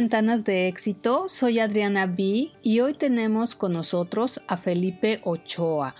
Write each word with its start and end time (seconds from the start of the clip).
Ventanas 0.00 0.44
de 0.44 0.68
Éxito, 0.68 1.26
soy 1.26 1.58
Adriana 1.58 2.06
B 2.06 2.52
y 2.62 2.78
hoy 2.78 2.94
tenemos 2.94 3.56
con 3.56 3.72
nosotros 3.72 4.40
a 4.46 4.56
Felipe 4.56 5.20
Ochoa, 5.24 5.96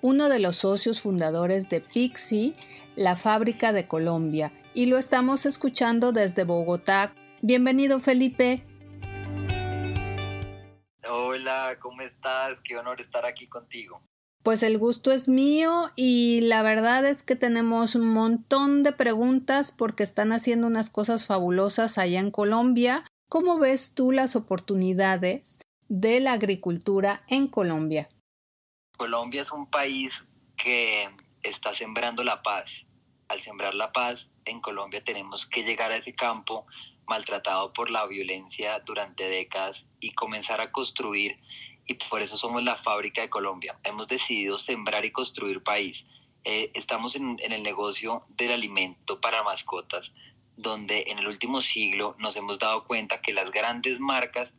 uno 0.00 0.30
de 0.30 0.38
los 0.38 0.56
socios 0.56 1.02
fundadores 1.02 1.68
de 1.68 1.82
Pixie, 1.82 2.56
la 2.96 3.14
fábrica 3.14 3.74
de 3.74 3.86
Colombia, 3.86 4.54
y 4.72 4.86
lo 4.86 4.96
estamos 4.96 5.44
escuchando 5.44 6.12
desde 6.12 6.44
Bogotá. 6.44 7.14
Bienvenido 7.42 8.00
Felipe. 8.00 8.64
Hola, 11.10 11.76
¿cómo 11.78 12.00
estás? 12.00 12.56
Qué 12.64 12.78
honor 12.78 13.02
estar 13.02 13.26
aquí 13.26 13.48
contigo. 13.48 14.00
Pues 14.42 14.62
el 14.62 14.78
gusto 14.78 15.12
es 15.12 15.28
mío 15.28 15.90
y 15.94 16.40
la 16.40 16.62
verdad 16.62 17.04
es 17.04 17.22
que 17.22 17.36
tenemos 17.36 17.96
un 17.96 18.08
montón 18.08 18.82
de 18.82 18.92
preguntas 18.92 19.72
porque 19.72 20.02
están 20.02 20.32
haciendo 20.32 20.66
unas 20.66 20.88
cosas 20.88 21.26
fabulosas 21.26 21.98
allá 21.98 22.18
en 22.18 22.30
Colombia. 22.30 23.04
¿Cómo 23.32 23.58
ves 23.58 23.94
tú 23.94 24.12
las 24.12 24.36
oportunidades 24.36 25.58
de 25.88 26.20
la 26.20 26.34
agricultura 26.34 27.24
en 27.28 27.46
Colombia? 27.46 28.10
Colombia 28.98 29.40
es 29.40 29.50
un 29.52 29.70
país 29.70 30.22
que 30.54 31.08
está 31.42 31.72
sembrando 31.72 32.24
la 32.24 32.42
paz. 32.42 32.84
Al 33.28 33.40
sembrar 33.40 33.74
la 33.74 33.90
paz, 33.90 34.28
en 34.44 34.60
Colombia 34.60 35.02
tenemos 35.02 35.46
que 35.46 35.62
llegar 35.62 35.92
a 35.92 35.96
ese 35.96 36.14
campo 36.14 36.66
maltratado 37.06 37.72
por 37.72 37.88
la 37.88 38.06
violencia 38.06 38.78
durante 38.80 39.26
décadas 39.26 39.86
y 39.98 40.10
comenzar 40.10 40.60
a 40.60 40.70
construir 40.70 41.40
y 41.86 41.94
por 41.94 42.20
eso 42.20 42.36
somos 42.36 42.62
la 42.62 42.76
fábrica 42.76 43.22
de 43.22 43.30
Colombia. 43.30 43.78
Hemos 43.82 44.08
decidido 44.08 44.58
sembrar 44.58 45.06
y 45.06 45.10
construir 45.10 45.62
país. 45.62 46.04
Eh, 46.44 46.70
estamos 46.74 47.16
en, 47.16 47.38
en, 47.40 47.52
el 47.52 47.62
negocio 47.62 48.26
del 48.36 48.52
alimento 48.52 49.22
para 49.22 49.42
mascotas, 49.42 50.12
donde 50.56 51.04
en 51.08 51.18
el 51.18 51.26
último 51.26 51.60
siglo 51.60 52.14
nos 52.18 52.36
hemos 52.36 52.58
dado 52.58 52.84
cuenta 52.86 53.20
que 53.20 53.32
las 53.32 53.50
grandes 53.50 54.00
marcas 54.00 54.56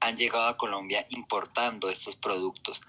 han 0.00 0.16
llegado 0.16 0.46
a 0.46 0.56
Colombia 0.56 1.06
importando 1.10 1.88
estos 1.88 2.16
productos. 2.16 2.82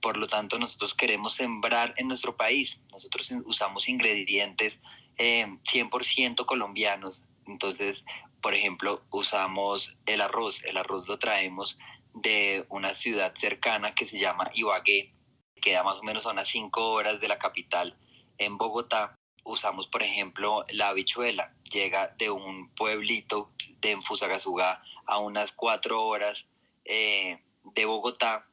Por 0.00 0.16
lo 0.16 0.28
tanto, 0.28 0.58
nosotros 0.58 0.94
queremos 0.94 1.34
sembrar 1.34 1.94
en 1.96 2.08
nuestro 2.08 2.36
país. 2.36 2.82
Nosotros 2.92 3.32
usamos 3.44 3.88
ingredientes 3.88 4.80
eh, 5.18 5.46
100% 5.64 6.46
colombianos. 6.46 7.24
Entonces, 7.46 8.04
por 8.40 8.54
ejemplo, 8.54 9.04
usamos 9.10 9.98
el 10.06 10.20
arroz. 10.20 10.64
El 10.64 10.78
arroz 10.78 11.06
lo 11.08 11.18
traemos 11.18 11.78
de 12.14 12.64
una 12.68 12.94
ciudad 12.94 13.34
cercana 13.36 13.94
que 13.94 14.06
se 14.06 14.18
llama 14.18 14.50
Ibagué, 14.54 15.14
queda 15.60 15.82
más 15.82 15.98
o 15.98 16.02
menos 16.02 16.26
a 16.26 16.30
unas 16.30 16.48
cinco 16.48 16.90
horas 16.90 17.20
de 17.20 17.28
la 17.28 17.38
capital 17.38 17.96
en 18.38 18.56
Bogotá. 18.56 19.14
Usamos, 19.44 19.86
por 19.86 20.02
ejemplo, 20.02 20.64
la 20.72 20.88
habichuela, 20.88 21.54
llega 21.70 22.08
de 22.18 22.30
un 22.30 22.68
pueblito 22.74 23.52
de 23.80 24.00
Fusagasugá 24.00 24.82
a 25.06 25.18
unas 25.18 25.52
cuatro 25.52 26.02
horas 26.02 26.46
eh, 26.84 27.42
de 27.64 27.84
Bogotá. 27.84 28.46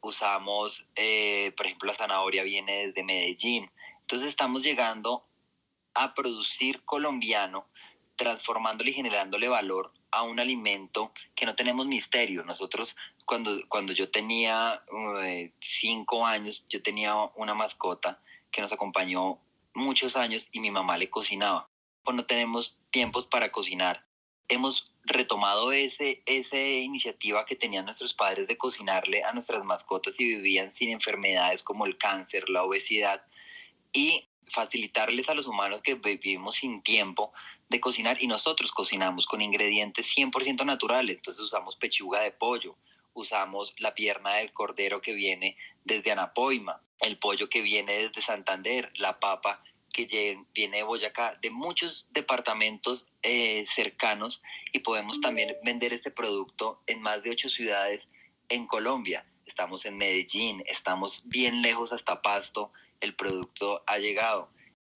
Usamos, 0.00 0.88
eh, 0.96 1.52
por 1.56 1.66
ejemplo, 1.66 1.88
la 1.88 1.94
zanahoria 1.94 2.42
viene 2.42 2.86
desde 2.86 3.02
Medellín. 3.02 3.70
Entonces 4.00 4.28
estamos 4.28 4.62
llegando 4.62 5.26
a 5.94 6.14
producir 6.14 6.82
colombiano, 6.84 7.66
transformándole 8.16 8.90
y 8.90 8.94
generándole 8.94 9.48
valor 9.48 9.92
a 10.10 10.22
un 10.22 10.40
alimento 10.40 11.12
que 11.34 11.46
no 11.46 11.54
tenemos 11.54 11.86
misterio. 11.86 12.44
Nosotros, 12.44 12.96
cuando, 13.24 13.50
cuando 13.68 13.92
yo 13.92 14.10
tenía 14.10 14.82
eh, 15.22 15.52
cinco 15.60 16.26
años, 16.26 16.66
yo 16.68 16.82
tenía 16.82 17.14
una 17.36 17.54
mascota 17.54 18.20
que 18.50 18.60
nos 18.60 18.72
acompañó 18.72 19.40
muchos 19.74 20.16
años 20.16 20.48
y 20.52 20.60
mi 20.60 20.70
mamá 20.70 20.98
le 20.98 21.10
cocinaba. 21.10 21.68
No 22.12 22.24
tenemos 22.24 22.78
tiempos 22.90 23.26
para 23.26 23.52
cocinar. 23.52 24.04
Hemos 24.48 24.92
retomado 25.04 25.70
ese, 25.70 26.22
esa 26.26 26.58
iniciativa 26.58 27.44
que 27.44 27.54
tenían 27.54 27.84
nuestros 27.84 28.14
padres 28.14 28.48
de 28.48 28.58
cocinarle 28.58 29.22
a 29.22 29.32
nuestras 29.32 29.64
mascotas 29.64 30.18
y 30.18 30.26
vivían 30.26 30.74
sin 30.74 30.90
enfermedades 30.90 31.62
como 31.62 31.86
el 31.86 31.96
cáncer, 31.98 32.48
la 32.48 32.64
obesidad. 32.64 33.24
Y 33.92 34.28
facilitarles 34.50 35.28
a 35.28 35.34
los 35.34 35.46
humanos 35.46 35.82
que 35.82 35.94
vivimos 35.94 36.56
sin 36.56 36.82
tiempo 36.82 37.32
de 37.68 37.80
cocinar 37.80 38.20
y 38.20 38.26
nosotros 38.26 38.72
cocinamos 38.72 39.26
con 39.26 39.40
ingredientes 39.40 40.12
100% 40.16 40.64
naturales. 40.66 41.16
Entonces 41.16 41.42
usamos 41.42 41.76
pechuga 41.76 42.20
de 42.20 42.32
pollo, 42.32 42.76
usamos 43.12 43.74
la 43.78 43.94
pierna 43.94 44.34
del 44.34 44.52
cordero 44.52 45.00
que 45.00 45.14
viene 45.14 45.56
desde 45.84 46.12
Anapoima, 46.12 46.80
el 47.00 47.18
pollo 47.18 47.48
que 47.48 47.62
viene 47.62 47.92
desde 47.94 48.22
Santander, 48.22 48.92
la 48.96 49.18
papa 49.20 49.62
que 49.92 50.38
viene 50.54 50.78
de 50.78 50.82
Boyacá, 50.82 51.34
de 51.40 51.50
muchos 51.50 52.08
departamentos 52.12 53.10
eh, 53.22 53.64
cercanos 53.66 54.42
y 54.72 54.80
podemos 54.80 55.20
también 55.20 55.56
vender 55.64 55.92
este 55.92 56.10
producto 56.10 56.82
en 56.86 57.02
más 57.02 57.22
de 57.22 57.30
ocho 57.30 57.48
ciudades 57.48 58.08
en 58.48 58.66
Colombia. 58.66 59.26
Estamos 59.46 59.84
en 59.84 59.96
Medellín, 59.96 60.62
estamos 60.66 61.22
bien 61.26 61.60
lejos 61.60 61.92
hasta 61.92 62.22
Pasto, 62.22 62.72
el 63.00 63.16
producto 63.16 63.82
ha 63.86 63.98
llegado. 63.98 64.50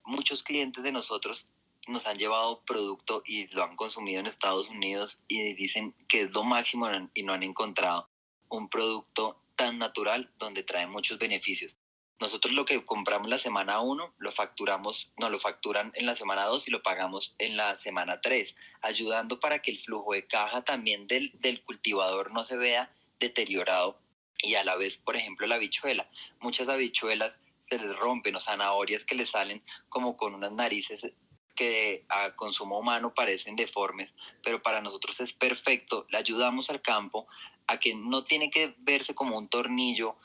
Muchos 0.04 0.42
clientes 0.42 0.84
de 0.84 0.92
nosotros 0.92 1.53
nos 1.86 2.06
han 2.06 2.18
llevado 2.18 2.62
producto 2.64 3.22
y 3.26 3.46
lo 3.54 3.64
han 3.64 3.76
consumido 3.76 4.20
en 4.20 4.26
Estados 4.26 4.68
Unidos 4.68 5.22
y 5.28 5.54
dicen 5.54 5.94
que 6.08 6.22
es 6.22 6.32
lo 6.32 6.42
máximo 6.42 6.88
y 7.14 7.22
no 7.22 7.32
han 7.32 7.42
encontrado 7.42 8.08
un 8.48 8.68
producto 8.68 9.40
tan 9.56 9.78
natural 9.78 10.32
donde 10.38 10.62
trae 10.62 10.86
muchos 10.86 11.18
beneficios. 11.18 11.76
Nosotros 12.20 12.54
lo 12.54 12.64
que 12.64 12.84
compramos 12.86 13.28
la 13.28 13.38
semana 13.38 13.80
1 13.80 14.14
lo 14.16 14.32
facturamos, 14.32 15.12
no 15.18 15.28
lo 15.28 15.38
facturan 15.38 15.92
en 15.94 16.06
la 16.06 16.14
semana 16.14 16.46
2 16.46 16.68
y 16.68 16.70
lo 16.70 16.82
pagamos 16.82 17.34
en 17.38 17.56
la 17.56 17.76
semana 17.76 18.20
3, 18.20 18.54
ayudando 18.82 19.40
para 19.40 19.60
que 19.60 19.72
el 19.72 19.78
flujo 19.78 20.12
de 20.12 20.26
caja 20.26 20.62
también 20.62 21.06
del, 21.06 21.32
del 21.40 21.62
cultivador 21.62 22.32
no 22.32 22.44
se 22.44 22.56
vea 22.56 22.94
deteriorado 23.18 23.98
y 24.42 24.54
a 24.54 24.64
la 24.64 24.76
vez, 24.76 24.98
por 24.98 25.16
ejemplo, 25.16 25.46
la 25.46 25.56
habichuela. 25.56 26.08
Muchas 26.40 26.68
habichuelas 26.68 27.38
se 27.64 27.78
les 27.78 27.96
rompen 27.96 28.36
o 28.36 28.40
zanahorias 28.40 29.04
que 29.04 29.14
les 29.14 29.30
salen 29.30 29.64
como 29.88 30.16
con 30.16 30.34
unas 30.34 30.52
narices 30.52 31.06
que 31.54 32.04
a 32.08 32.34
consumo 32.34 32.78
humano 32.78 33.14
parecen 33.14 33.56
deformes, 33.56 34.14
pero 34.42 34.62
para 34.62 34.80
nosotros 34.80 35.20
es 35.20 35.32
perfecto. 35.32 36.06
Le 36.10 36.18
ayudamos 36.18 36.70
al 36.70 36.82
campo 36.82 37.26
a 37.66 37.78
que 37.78 37.94
no 37.94 38.24
tiene 38.24 38.50
que 38.50 38.74
verse 38.78 39.14
como 39.14 39.38
un 39.38 39.48
tornillo 39.48 40.16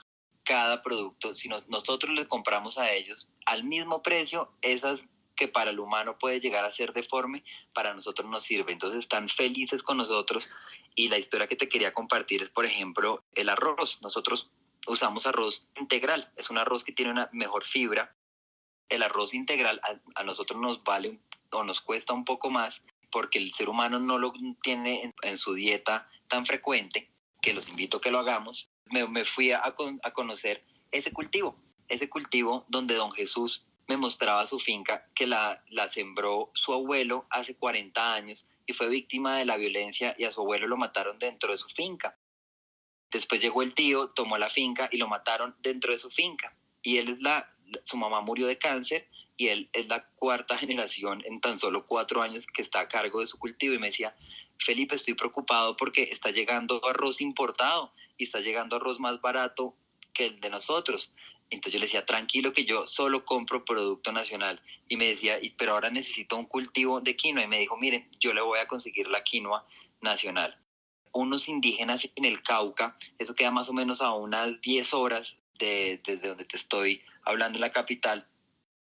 cada 0.43 0.81
producto, 0.81 1.33
sino 1.33 1.57
nosotros 1.67 2.17
le 2.17 2.27
compramos 2.27 2.77
a 2.77 2.91
ellos 2.91 3.31
al 3.45 3.63
mismo 3.63 4.01
precio 4.01 4.51
esas 4.61 5.03
que 5.35 5.47
para 5.47 5.71
el 5.71 5.79
humano 5.79 6.17
puede 6.17 6.41
llegar 6.41 6.65
a 6.65 6.71
ser 6.71 6.91
deforme, 6.91 7.45
para 7.73 7.93
nosotros 7.93 8.29
nos 8.29 8.43
sirve. 8.43 8.73
Entonces 8.73 8.99
están 8.99 9.29
felices 9.29 9.83
con 9.83 9.97
nosotros 9.97 10.49
y 10.95 11.07
la 11.07 11.17
historia 11.17 11.47
que 11.47 11.55
te 11.55 11.69
quería 11.69 11.93
compartir 11.93 12.41
es, 12.41 12.49
por 12.49 12.65
ejemplo, 12.65 13.23
el 13.35 13.47
arroz. 13.47 14.01
Nosotros 14.01 14.51
usamos 14.85 15.27
arroz 15.27 15.69
integral, 15.77 16.29
es 16.35 16.49
un 16.49 16.57
arroz 16.57 16.83
que 16.83 16.91
tiene 16.91 17.11
una 17.11 17.29
mejor 17.31 17.63
fibra. 17.63 18.13
El 18.89 19.03
arroz 19.03 19.33
integral 19.33 19.81
a, 20.15 20.23
nosotros 20.23 20.59
nos 20.59 20.83
vale 20.83 21.19
o 21.51 21.63
nos 21.63 21.81
cuesta 21.81 22.13
un 22.13 22.25
poco 22.25 22.49
más 22.49 22.81
porque 23.11 23.39
el 23.39 23.51
ser 23.51 23.69
humano 23.69 23.99
no 23.99 24.17
lo 24.17 24.33
tiene 24.61 25.11
en, 25.23 25.37
su 25.37 25.53
dieta 25.53 26.09
tan 26.27 26.45
frecuente, 26.45 27.11
que 27.41 27.53
los 27.53 27.69
invito 27.69 27.97
a 27.97 28.01
que 28.01 28.11
lo 28.11 28.19
hagamos. 28.19 28.69
Me, 28.91 29.23
fui 29.23 29.51
a, 29.51 29.61
a 29.63 30.11
conocer 30.11 30.63
ese 30.91 31.11
cultivo, 31.11 31.57
ese 31.87 32.09
cultivo 32.09 32.65
donde 32.69 32.95
don 32.95 33.11
Jesús 33.11 33.65
me 33.87 33.97
mostraba 33.97 34.45
su 34.45 34.59
finca 34.59 35.09
que 35.15 35.25
la, 35.25 35.63
la 35.69 35.89
sembró 35.89 36.51
su 36.53 36.73
abuelo 36.73 37.25
hace 37.31 37.55
40 37.55 38.13
años 38.13 38.47
y 38.67 38.73
fue 38.73 38.87
víctima 38.87 39.35
de 39.37 39.45
la 39.45 39.57
violencia 39.57 40.15
y 40.15 40.25
a 40.25 40.31
su 40.31 40.41
abuelo 40.41 40.67
lo 40.67 40.77
mataron 40.77 41.17
dentro 41.17 41.51
de 41.51 41.57
su 41.57 41.69
finca. 41.69 42.15
Después 43.09 43.41
llegó 43.41 43.63
el 43.63 43.73
tío, 43.73 44.09
tomó 44.09 44.37
la 44.37 44.47
finca 44.47 44.89
y 44.91 44.97
lo 44.97 45.07
mataron 45.07 45.55
dentro 45.61 45.91
de 45.91 45.97
su 45.97 46.11
finca. 46.11 46.55
Y 46.83 46.97
él 46.97 47.09
es 47.09 47.21
la, 47.21 47.51
su 47.83 47.97
mamá 47.97 48.21
murió 48.21 48.47
de 48.47 48.57
cáncer 48.57 49.07
y 49.37 49.47
él 49.47 49.69
es 49.71 49.87
la 49.87 50.05
cuarta 50.15 50.57
generación 50.57 51.23
en 51.25 51.39
tan 51.39 51.57
solo 51.57 51.85
cuatro 51.85 52.21
años 52.21 52.45
que 52.45 52.61
está 52.61 52.81
a 52.81 52.87
cargo 52.87 53.21
de 53.21 53.27
su 53.27 53.39
cultivo. 53.39 53.73
Y 53.73 53.79
me 53.79 53.87
decía, 53.87 54.15
Felipe, 54.57 54.95
estoy 54.95 55.13
preocupado 55.13 55.77
porque 55.77 56.03
está 56.03 56.31
llegando 56.31 56.81
arroz 56.85 57.21
importado 57.21 57.93
y 58.17 58.25
está 58.25 58.39
llegando 58.41 58.75
arroz 58.75 58.99
más 58.99 59.21
barato 59.21 59.77
que 60.13 60.25
el 60.25 60.39
de 60.41 60.49
nosotros. 60.49 61.13
Entonces 61.49 61.73
yo 61.73 61.79
le 61.79 61.85
decía, 61.85 62.05
tranquilo 62.05 62.51
que 62.51 62.65
yo 62.65 62.85
solo 62.85 63.23
compro 63.23 63.63
producto 63.63 64.11
nacional. 64.11 64.61
Y 64.89 64.97
me 64.97 65.05
decía, 65.07 65.39
pero 65.57 65.71
ahora 65.71 65.89
necesito 65.89 66.35
un 66.35 66.45
cultivo 66.45 66.99
de 66.99 67.15
quinoa. 67.15 67.43
Y 67.43 67.47
me 67.47 67.59
dijo, 67.59 67.77
mire, 67.77 68.09
yo 68.19 68.33
le 68.33 68.41
voy 68.41 68.59
a 68.59 68.67
conseguir 68.67 69.07
la 69.07 69.23
quinoa 69.23 69.65
nacional 70.01 70.59
unos 71.11 71.49
indígenas 71.49 72.09
en 72.15 72.25
el 72.25 72.41
Cauca, 72.43 72.95
eso 73.17 73.35
queda 73.35 73.51
más 73.51 73.69
o 73.69 73.73
menos 73.73 74.01
a 74.01 74.13
unas 74.13 74.61
10 74.61 74.93
horas 74.93 75.37
de, 75.57 76.01
desde 76.05 76.27
donde 76.27 76.45
te 76.45 76.57
estoy 76.57 77.01
hablando 77.29 77.57
en 77.57 77.61
la 77.61 77.71
capital, 77.71 78.27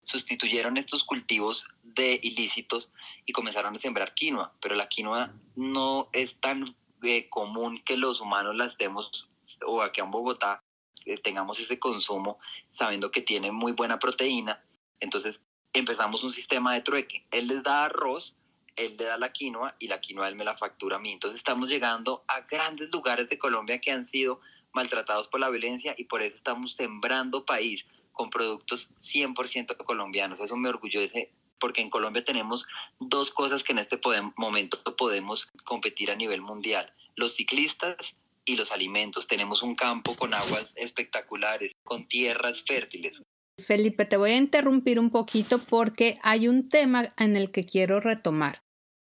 sustituyeron 0.03 0.77
estos 0.77 1.03
cultivos 1.03 1.67
de 1.83 2.19
ilícitos 2.21 2.91
y 3.25 3.33
comenzaron 3.33 3.75
a 3.75 3.79
sembrar 3.79 4.13
quinoa, 4.13 4.53
pero 4.61 4.75
la 4.75 4.87
quinoa 4.87 5.33
no 5.55 6.09
es 6.13 6.39
tan 6.39 6.75
eh, 7.03 7.27
común 7.29 7.81
que 7.83 7.97
los 7.97 8.21
humanos 8.21 8.55
la 8.55 8.65
estemos, 8.65 9.29
o 9.65 9.81
aquí 9.81 10.01
en 10.01 10.11
Bogotá, 10.11 10.63
eh, 11.05 11.17
tengamos 11.17 11.59
ese 11.59 11.79
consumo 11.79 12.39
sabiendo 12.69 13.11
que 13.11 13.21
tiene 13.21 13.51
muy 13.51 13.71
buena 13.71 13.99
proteína. 13.99 14.63
Entonces 14.99 15.41
empezamos 15.73 16.23
un 16.23 16.31
sistema 16.31 16.73
de 16.73 16.81
trueque. 16.81 17.25
Él 17.31 17.47
les 17.47 17.63
da 17.63 17.85
arroz 17.85 18.35
él 18.75 18.97
le 18.97 19.05
da 19.05 19.17
la 19.17 19.31
quinoa 19.31 19.75
y 19.79 19.87
la 19.87 20.01
quinoa 20.01 20.27
él 20.27 20.35
me 20.35 20.43
la 20.43 20.55
factura 20.55 20.97
a 20.97 20.99
mí. 20.99 21.11
Entonces 21.11 21.37
estamos 21.37 21.69
llegando 21.69 22.23
a 22.27 22.41
grandes 22.41 22.91
lugares 22.91 23.29
de 23.29 23.37
Colombia 23.37 23.79
que 23.79 23.91
han 23.91 24.05
sido 24.05 24.41
maltratados 24.73 25.27
por 25.27 25.39
la 25.39 25.49
violencia 25.49 25.95
y 25.97 26.05
por 26.05 26.21
eso 26.21 26.35
estamos 26.35 26.73
sembrando 26.73 27.45
país 27.45 27.85
con 28.15 28.29
productos 28.29 28.89
100% 29.01 29.77
colombianos. 29.77 30.39
Eso 30.39 30.57
me 30.57 30.69
orgullece 30.69 31.31
porque 31.59 31.81
en 31.81 31.89
Colombia 31.89 32.25
tenemos 32.25 32.65
dos 32.99 33.31
cosas 33.31 33.63
que 33.63 33.73
en 33.73 33.79
este 33.79 33.99
momento 34.35 34.81
podemos 34.95 35.47
competir 35.63 36.09
a 36.09 36.15
nivel 36.15 36.41
mundial. 36.41 36.91
Los 37.15 37.35
ciclistas 37.35 38.15
y 38.45 38.55
los 38.55 38.71
alimentos. 38.71 39.27
Tenemos 39.27 39.63
un 39.63 39.75
campo 39.75 40.15
con 40.15 40.33
aguas 40.33 40.73
espectaculares, 40.75 41.73
con 41.83 42.07
tierras 42.07 42.63
fértiles. 42.63 43.21
Felipe, 43.57 44.05
te 44.05 44.17
voy 44.17 44.31
a 44.31 44.37
interrumpir 44.37 44.99
un 44.99 45.09
poquito 45.09 45.59
porque 45.59 46.19
hay 46.23 46.47
un 46.47 46.69
tema 46.69 47.13
en 47.17 47.35
el 47.35 47.51
que 47.51 47.65
quiero 47.65 47.99
retomar. 47.99 48.61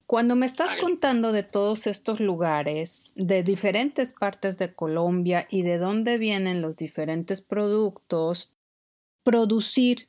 Cuando 0.07 0.37
me 0.37 0.47
estás 0.47 0.81
contando 0.81 1.33
de 1.33 1.43
todos 1.43 1.87
estos 1.87 2.19
lugares, 2.19 3.13
de 3.15 3.43
diferentes 3.43 4.15
partes 4.15 4.57
de 4.57 4.75
Colombia 4.75 5.47
y 5.51 5.63
de 5.63 5.77
dónde 5.77 6.17
vienen 6.17 6.63
los 6.63 6.77
diferentes 6.77 7.43
productos, 7.43 8.55
producir 9.29 10.09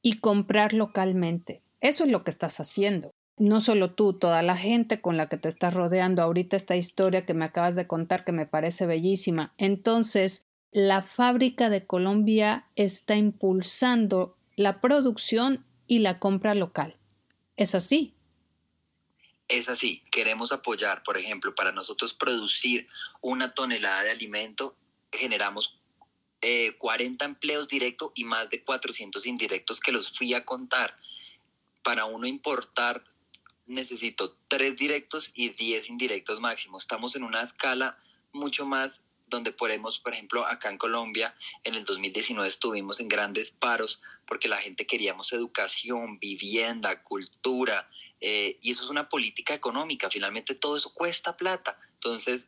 y 0.00 0.14
comprar 0.14 0.72
localmente. 0.72 1.60
Eso 1.82 2.04
es 2.04 2.10
lo 2.10 2.24
que 2.24 2.30
estás 2.30 2.58
haciendo. 2.58 3.10
No 3.36 3.60
solo 3.60 3.92
tú, 3.92 4.14
toda 4.14 4.42
la 4.42 4.56
gente 4.56 5.02
con 5.02 5.18
la 5.18 5.28
que 5.28 5.36
te 5.36 5.50
estás 5.50 5.74
rodeando. 5.74 6.22
Ahorita 6.22 6.56
esta 6.56 6.74
historia 6.74 7.26
que 7.26 7.34
me 7.34 7.44
acabas 7.44 7.74
de 7.76 7.86
contar 7.86 8.24
que 8.24 8.32
me 8.32 8.46
parece 8.46 8.86
bellísima. 8.86 9.52
Entonces, 9.58 10.46
la 10.72 11.02
fábrica 11.02 11.68
de 11.68 11.84
Colombia 11.84 12.66
está 12.76 13.14
impulsando 13.14 14.38
la 14.56 14.80
producción 14.80 15.66
y 15.86 15.98
la 15.98 16.18
compra 16.18 16.54
local. 16.54 16.96
¿Es 17.58 17.74
así? 17.74 18.14
Es 19.48 19.68
así. 19.68 20.02
Queremos 20.10 20.50
apoyar, 20.52 21.02
por 21.02 21.18
ejemplo, 21.18 21.54
para 21.54 21.72
nosotros 21.72 22.14
producir 22.14 22.88
una 23.20 23.52
tonelada 23.52 24.04
de 24.04 24.12
alimento, 24.12 24.78
generamos 25.12 25.78
40 26.78 27.24
eh, 27.24 27.28
empleos 27.28 27.68
directos 27.68 28.12
y 28.14 28.24
más 28.24 28.48
de 28.50 28.62
400 28.62 29.26
indirectos 29.26 29.80
que 29.80 29.92
los 29.92 30.10
fui 30.10 30.34
a 30.34 30.44
contar. 30.44 30.96
Para 31.82 32.04
uno 32.04 32.26
importar 32.26 33.02
necesito 33.66 34.36
3 34.48 34.76
directos 34.76 35.30
y 35.34 35.50
10 35.50 35.90
indirectos 35.90 36.40
máximos. 36.40 36.84
Estamos 36.84 37.16
en 37.16 37.24
una 37.24 37.42
escala 37.42 37.98
mucho 38.32 38.66
más 38.66 39.02
donde 39.28 39.52
podemos, 39.52 39.98
por 39.98 40.12
ejemplo, 40.12 40.46
acá 40.46 40.70
en 40.70 40.78
Colombia, 40.78 41.34
en 41.64 41.74
el 41.74 41.84
2019 41.84 42.48
estuvimos 42.48 43.00
en 43.00 43.08
grandes 43.08 43.50
paros 43.50 44.00
porque 44.24 44.48
la 44.48 44.58
gente 44.58 44.86
queríamos 44.86 45.32
educación, 45.32 46.18
vivienda, 46.20 47.02
cultura, 47.02 47.88
eh, 48.20 48.58
y 48.62 48.70
eso 48.70 48.84
es 48.84 48.90
una 48.90 49.08
política 49.08 49.54
económica, 49.54 50.10
finalmente 50.10 50.54
todo 50.54 50.76
eso 50.76 50.92
cuesta 50.92 51.36
plata. 51.36 51.78
Entonces, 51.94 52.46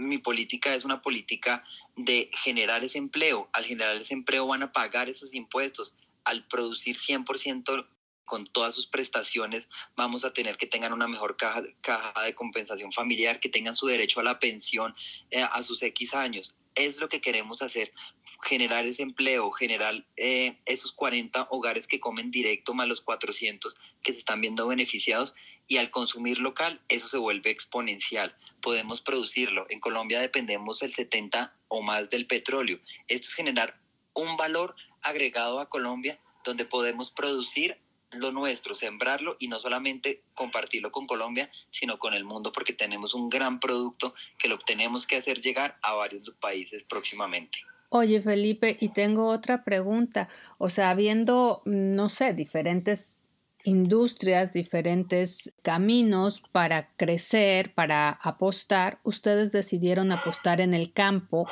mi 0.00 0.18
política 0.18 0.74
es 0.74 0.84
una 0.84 1.02
política 1.02 1.64
de 1.96 2.30
generar 2.42 2.82
ese 2.82 2.98
empleo. 2.98 3.48
Al 3.52 3.64
generar 3.64 3.96
ese 3.96 4.14
empleo 4.14 4.46
van 4.46 4.62
a 4.62 4.72
pagar 4.72 5.08
esos 5.08 5.34
impuestos. 5.34 5.94
Al 6.24 6.44
producir 6.46 6.96
100% 6.96 7.86
con 8.24 8.46
todas 8.46 8.74
sus 8.74 8.86
prestaciones, 8.86 9.68
vamos 9.96 10.24
a 10.24 10.32
tener 10.32 10.56
que 10.56 10.66
tengan 10.66 10.92
una 10.92 11.08
mejor 11.08 11.36
caja, 11.36 11.62
de 11.62 12.34
compensación 12.34 12.92
familiar, 12.92 13.40
que 13.40 13.48
tengan 13.48 13.74
su 13.74 13.86
derecho 13.86 14.20
a 14.20 14.22
la 14.22 14.38
pensión 14.38 14.94
eh, 15.30 15.42
a 15.42 15.62
sus 15.64 15.82
X 15.82 16.14
años. 16.14 16.56
Es 16.76 16.98
lo 16.98 17.08
que 17.08 17.20
queremos 17.20 17.60
hacer, 17.60 17.92
generar 18.42 18.86
ese 18.86 19.02
empleo, 19.02 19.50
generar 19.50 20.04
eh, 20.16 20.58
esos 20.66 20.92
40 20.92 21.48
hogares 21.50 21.86
que 21.86 22.00
comen 22.00 22.30
directo 22.30 22.74
más 22.74 22.88
los 22.88 23.00
400 23.00 23.76
que 24.02 24.12
se 24.12 24.18
están 24.18 24.40
viendo 24.40 24.66
beneficiados 24.66 25.34
y 25.66 25.76
al 25.76 25.90
consumir 25.90 26.38
local 26.38 26.80
eso 26.88 27.08
se 27.08 27.18
vuelve 27.18 27.50
exponencial. 27.50 28.34
Podemos 28.60 29.02
producirlo. 29.02 29.66
En 29.70 29.80
Colombia 29.80 30.20
dependemos 30.20 30.82
el 30.82 30.92
70 30.92 31.54
o 31.68 31.82
más 31.82 32.10
del 32.10 32.26
petróleo. 32.26 32.80
Esto 33.08 33.28
es 33.28 33.34
generar 33.34 33.78
un 34.14 34.36
valor 34.36 34.74
agregado 35.02 35.60
a 35.60 35.68
Colombia 35.68 36.18
donde 36.44 36.64
podemos 36.64 37.10
producir 37.10 37.78
lo 38.12 38.32
nuestro, 38.32 38.74
sembrarlo 38.74 39.36
y 39.38 39.48
no 39.48 39.58
solamente 39.58 40.24
compartirlo 40.34 40.90
con 40.90 41.06
Colombia, 41.06 41.50
sino 41.70 41.98
con 41.98 42.14
el 42.14 42.24
mundo, 42.24 42.50
porque 42.50 42.72
tenemos 42.72 43.14
un 43.14 43.28
gran 43.28 43.60
producto 43.60 44.14
que 44.38 44.48
lo 44.48 44.58
tenemos 44.58 45.06
que 45.06 45.16
hacer 45.16 45.40
llegar 45.40 45.78
a 45.82 45.94
varios 45.94 46.28
países 46.40 46.82
próximamente. 46.84 47.60
Oye, 47.92 48.22
Felipe, 48.22 48.76
y 48.80 48.90
tengo 48.90 49.28
otra 49.28 49.64
pregunta. 49.64 50.28
O 50.58 50.68
sea, 50.68 50.90
habiendo, 50.90 51.60
no 51.64 52.08
sé, 52.08 52.34
diferentes 52.34 53.18
industrias, 53.64 54.52
diferentes 54.52 55.52
caminos 55.62 56.40
para 56.52 56.88
crecer, 56.96 57.74
para 57.74 58.10
apostar, 58.10 59.00
ustedes 59.02 59.50
decidieron 59.50 60.12
apostar 60.12 60.60
en 60.60 60.72
el 60.72 60.92
campo 60.92 61.48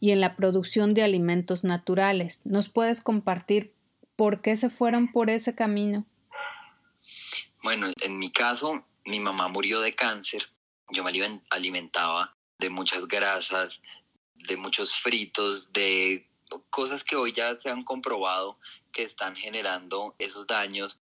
y 0.00 0.12
en 0.12 0.22
la 0.22 0.34
producción 0.34 0.94
de 0.94 1.02
alimentos 1.02 1.62
naturales. 1.62 2.40
¿Nos 2.44 2.70
puedes 2.70 3.02
compartir 3.02 3.74
por 4.16 4.40
qué 4.40 4.56
se 4.56 4.70
fueron 4.70 5.12
por 5.12 5.28
ese 5.28 5.54
camino? 5.54 6.06
Bueno, 7.62 7.88
en 8.00 8.18
mi 8.18 8.32
caso, 8.32 8.82
mi 9.04 9.20
mamá 9.20 9.48
murió 9.48 9.82
de 9.82 9.94
cáncer. 9.94 10.48
Yo 10.90 11.04
me 11.04 11.12
alimentaba 11.50 12.34
de 12.58 12.70
muchas 12.70 13.06
grasas, 13.06 13.82
de 14.46 14.56
muchos 14.56 14.94
fritos, 14.94 15.72
de 15.72 16.28
cosas 16.70 17.04
que 17.04 17.16
hoy 17.16 17.32
ya 17.32 17.58
se 17.58 17.70
han 17.70 17.84
comprobado 17.84 18.58
que 18.92 19.02
están 19.02 19.36
generando 19.36 20.14
esos 20.18 20.46
daños. 20.46 20.98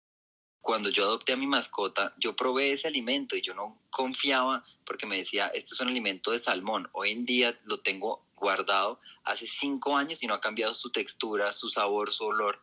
Cuando 0.61 0.91
yo 0.91 1.05
adopté 1.05 1.33
a 1.33 1.37
mi 1.37 1.47
mascota, 1.47 2.15
yo 2.19 2.37
probé 2.37 2.73
ese 2.73 2.87
alimento 2.87 3.35
y 3.35 3.41
yo 3.41 3.55
no 3.55 3.81
confiaba 3.91 4.63
porque 4.85 5.07
me 5.07 5.17
decía, 5.17 5.47
esto 5.49 5.75
es 5.75 5.81
un 5.81 5.89
alimento 5.89 6.33
de 6.33 6.39
salmón. 6.39 6.89
Hoy 6.93 7.13
en 7.13 7.25
día 7.25 7.59
lo 7.65 7.81
tengo 7.81 8.25
guardado 8.37 9.01
hace 9.25 9.47
cinco 9.47 9.97
años 9.97 10.23
y 10.23 10.27
no 10.27 10.35
ha 10.35 10.41
cambiado 10.41 10.75
su 10.75 10.91
textura, 10.91 11.53
su 11.53 11.71
sabor, 11.71 12.13
su 12.13 12.25
olor. 12.25 12.61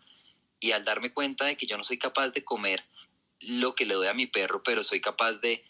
Y 0.60 0.72
al 0.72 0.86
darme 0.86 1.14
cuenta 1.14 1.46
de 1.46 1.58
que 1.58 1.68
yo 1.68 1.78
no 1.78 1.84
soy 1.84 1.98
capaz 1.98 2.30
de 2.30 2.44
comer 2.44 2.84
lo 3.40 3.76
que 3.76 3.86
le 3.86 3.96
doy 3.96 4.08
a 4.08 4.14
mi 4.14 4.28
perro, 4.28 4.64
pero 4.64 4.84
soy 4.84 5.02
capaz 5.02 5.34
de 5.34 5.64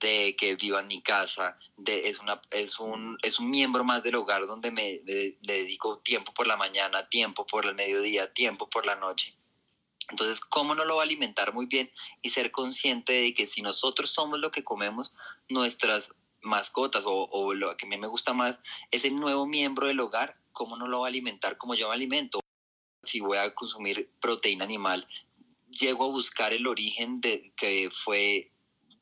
de 0.00 0.36
que 0.36 0.56
viva 0.56 0.80
en 0.80 0.88
mi 0.88 1.02
casa, 1.02 1.58
de, 1.76 2.08
es, 2.08 2.18
una, 2.20 2.40
es, 2.50 2.78
un, 2.78 3.18
es 3.22 3.38
un 3.38 3.50
miembro 3.50 3.84
más 3.84 4.02
del 4.02 4.16
hogar 4.16 4.46
donde 4.46 4.70
me, 4.70 5.00
le 5.04 5.36
dedico 5.40 5.98
tiempo 5.98 6.32
por 6.34 6.46
la 6.46 6.56
mañana, 6.56 7.02
tiempo 7.02 7.46
por 7.46 7.64
el 7.66 7.74
mediodía, 7.74 8.32
tiempo 8.32 8.68
por 8.68 8.86
la 8.86 8.96
noche. 8.96 9.36
Entonces, 10.08 10.40
¿cómo 10.40 10.74
no 10.74 10.84
lo 10.84 10.96
va 10.96 11.02
a 11.02 11.04
alimentar 11.04 11.52
muy 11.52 11.66
bien 11.66 11.90
y 12.22 12.30
ser 12.30 12.52
consciente 12.52 13.12
de 13.12 13.34
que 13.34 13.46
si 13.46 13.62
nosotros 13.62 14.10
somos 14.10 14.38
lo 14.38 14.50
que 14.50 14.62
comemos, 14.64 15.12
nuestras 15.48 16.14
mascotas 16.42 17.04
o, 17.06 17.28
o 17.30 17.54
lo 17.54 17.76
que 17.76 17.86
a 17.86 17.88
mí 17.88 17.98
me 17.98 18.06
gusta 18.06 18.32
más 18.32 18.58
es 18.90 19.04
el 19.04 19.16
nuevo 19.16 19.46
miembro 19.46 19.88
del 19.88 19.98
hogar, 19.98 20.38
¿cómo 20.52 20.76
no 20.76 20.86
lo 20.86 21.00
va 21.00 21.06
a 21.06 21.08
alimentar 21.08 21.58
como 21.58 21.74
yo 21.74 21.88
me 21.88 21.94
alimento? 21.94 22.40
Si 23.02 23.20
voy 23.20 23.38
a 23.38 23.52
consumir 23.54 24.10
proteína 24.20 24.64
animal, 24.64 25.06
llego 25.70 26.04
a 26.04 26.08
buscar 26.08 26.52
el 26.52 26.66
origen 26.66 27.20
de 27.20 27.52
que 27.56 27.90
fue 27.90 28.52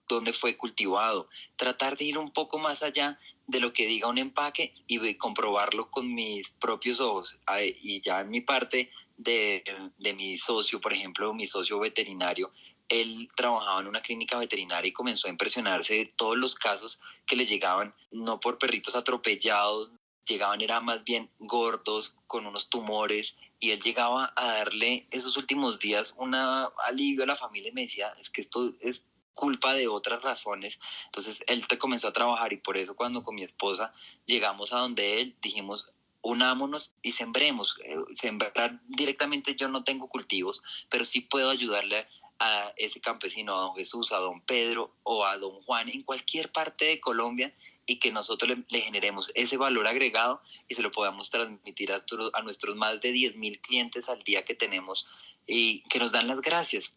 dónde 0.09 0.33
fue 0.33 0.57
cultivado, 0.57 1.29
tratar 1.57 1.97
de 1.97 2.05
ir 2.05 2.19
un 2.19 2.31
poco 2.31 2.59
más 2.59 2.83
allá 2.83 3.19
de 3.47 3.61
lo 3.61 3.73
que 3.73 3.87
diga 3.87 4.09
un 4.09 4.19
empaque 4.19 4.73
y 4.87 5.15
comprobarlo 5.15 5.91
con 5.91 6.15
mis 6.15 6.51
propios 6.51 7.01
ojos. 7.01 7.39
Y 7.81 8.01
ya 8.01 8.21
en 8.21 8.31
mi 8.31 8.41
parte 8.41 8.91
de, 9.17 9.65
de 9.99 10.13
mi 10.15 10.37
socio, 10.39 10.81
por 10.81 10.93
ejemplo, 10.93 11.33
mi 11.35 11.47
socio 11.47 11.79
veterinario, 11.79 12.53
él 12.89 13.29
trabajaba 13.35 13.81
en 13.81 13.89
una 13.89 14.03
clínica 14.03 14.39
veterinaria 14.39 14.89
y 14.89 14.93
comenzó 14.93 15.29
a 15.29 15.31
impresionarse 15.31 15.95
de 15.95 16.07
todos 16.07 16.37
los 16.37 16.55
casos 16.55 17.01
que 17.27 17.37
le 17.37 17.47
llegaban, 17.47 17.95
no 18.11 18.41
por 18.41 18.59
perritos 18.59 18.95
atropellados, 18.95 19.91
llegaban 20.27 20.61
era 20.61 20.81
más 20.81 21.05
bien 21.05 21.31
gordos, 21.39 22.15
con 22.27 22.47
unos 22.47 22.69
tumores, 22.69 23.37
y 23.61 23.71
él 23.71 23.81
llegaba 23.81 24.33
a 24.37 24.47
darle 24.47 25.07
esos 25.11 25.37
últimos 25.37 25.79
días 25.79 26.15
un 26.19 26.35
alivio 26.35 27.23
a 27.23 27.27
la 27.27 27.37
familia 27.37 27.71
y 27.71 27.75
me 27.75 27.83
decía, 27.83 28.13
es 28.19 28.31
que 28.31 28.41
esto 28.41 28.73
es 28.81 29.07
culpa 29.35 29.75
de 29.75 29.89
otras 29.89 30.23
razones. 30.23 30.79
Entonces 31.07 31.41
él 31.47 31.67
te 31.67 31.79
comenzó 31.79 32.09
a 32.09 32.13
trabajar 32.13 32.53
y 32.53 32.57
por 32.57 32.77
eso 32.77 32.97
cuando 32.97 33.23
con 33.23 33.35
mi 33.35 33.43
esposa 33.43 33.93
llegamos 34.27 34.73
a 34.73 34.79
donde 34.79 35.21
él 35.21 35.37
dijimos, 35.43 35.93
unámonos 36.23 36.95
y 37.03 37.13
sembremos. 37.13 37.79
Eh, 37.85 37.97
sembrar 38.15 38.81
directamente 38.89 39.55
yo 39.55 39.69
no 39.69 39.85
tengo 39.85 40.09
cultivos, 40.09 40.63
pero 40.89 41.05
sí 41.05 41.21
puedo 41.21 41.51
ayudarle 41.51 42.09
a 42.39 42.73
ese 42.77 43.01
campesino, 43.01 43.55
a 43.55 43.61
don 43.61 43.77
Jesús, 43.77 44.13
a 44.13 44.17
don 44.17 44.41
Pedro 44.41 44.93
o 45.03 45.25
a 45.25 45.37
don 45.37 45.55
Juan 45.63 45.89
en 45.89 46.03
cualquier 46.03 46.51
parte 46.51 46.87
de 46.87 47.01
Colombia 47.01 47.55
y 47.87 47.99
que 47.99 48.11
nosotros 48.11 48.57
le, 48.69 48.81
generemos 48.81 49.31
ese 49.35 49.57
valor 49.57 49.87
agregado 49.87 50.43
y 50.69 50.75
se 50.75 50.83
lo 50.83 50.91
podamos 50.91 51.31
transmitir 51.31 51.93
a, 51.93 52.43
nuestros 52.43 52.77
más 52.77 53.01
de 53.01 53.13
10 53.13 53.37
mil 53.37 53.61
clientes 53.61 54.09
al 54.09 54.23
día 54.23 54.45
que 54.45 54.55
tenemos 54.55 55.07
y 55.47 55.83
que 55.83 55.99
nos 55.99 56.13
dan 56.13 56.27
las 56.27 56.41
gracias 56.41 56.95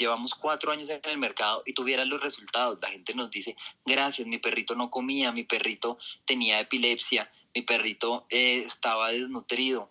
llevamos 0.00 0.34
cuatro 0.34 0.72
años 0.72 0.88
en 0.88 1.00
el 1.04 1.18
mercado 1.18 1.62
y 1.66 1.74
tuvieras 1.74 2.06
los 2.08 2.22
resultados. 2.22 2.78
La 2.80 2.88
gente 2.88 3.14
nos 3.14 3.30
dice, 3.30 3.54
gracias, 3.84 4.26
mi 4.26 4.38
perrito 4.38 4.74
no 4.74 4.88
comía, 4.88 5.30
mi 5.30 5.44
perrito 5.44 5.98
tenía 6.24 6.58
epilepsia, 6.58 7.30
mi 7.54 7.62
perrito 7.62 8.26
eh, 8.30 8.62
estaba 8.66 9.12
desnutrido, 9.12 9.90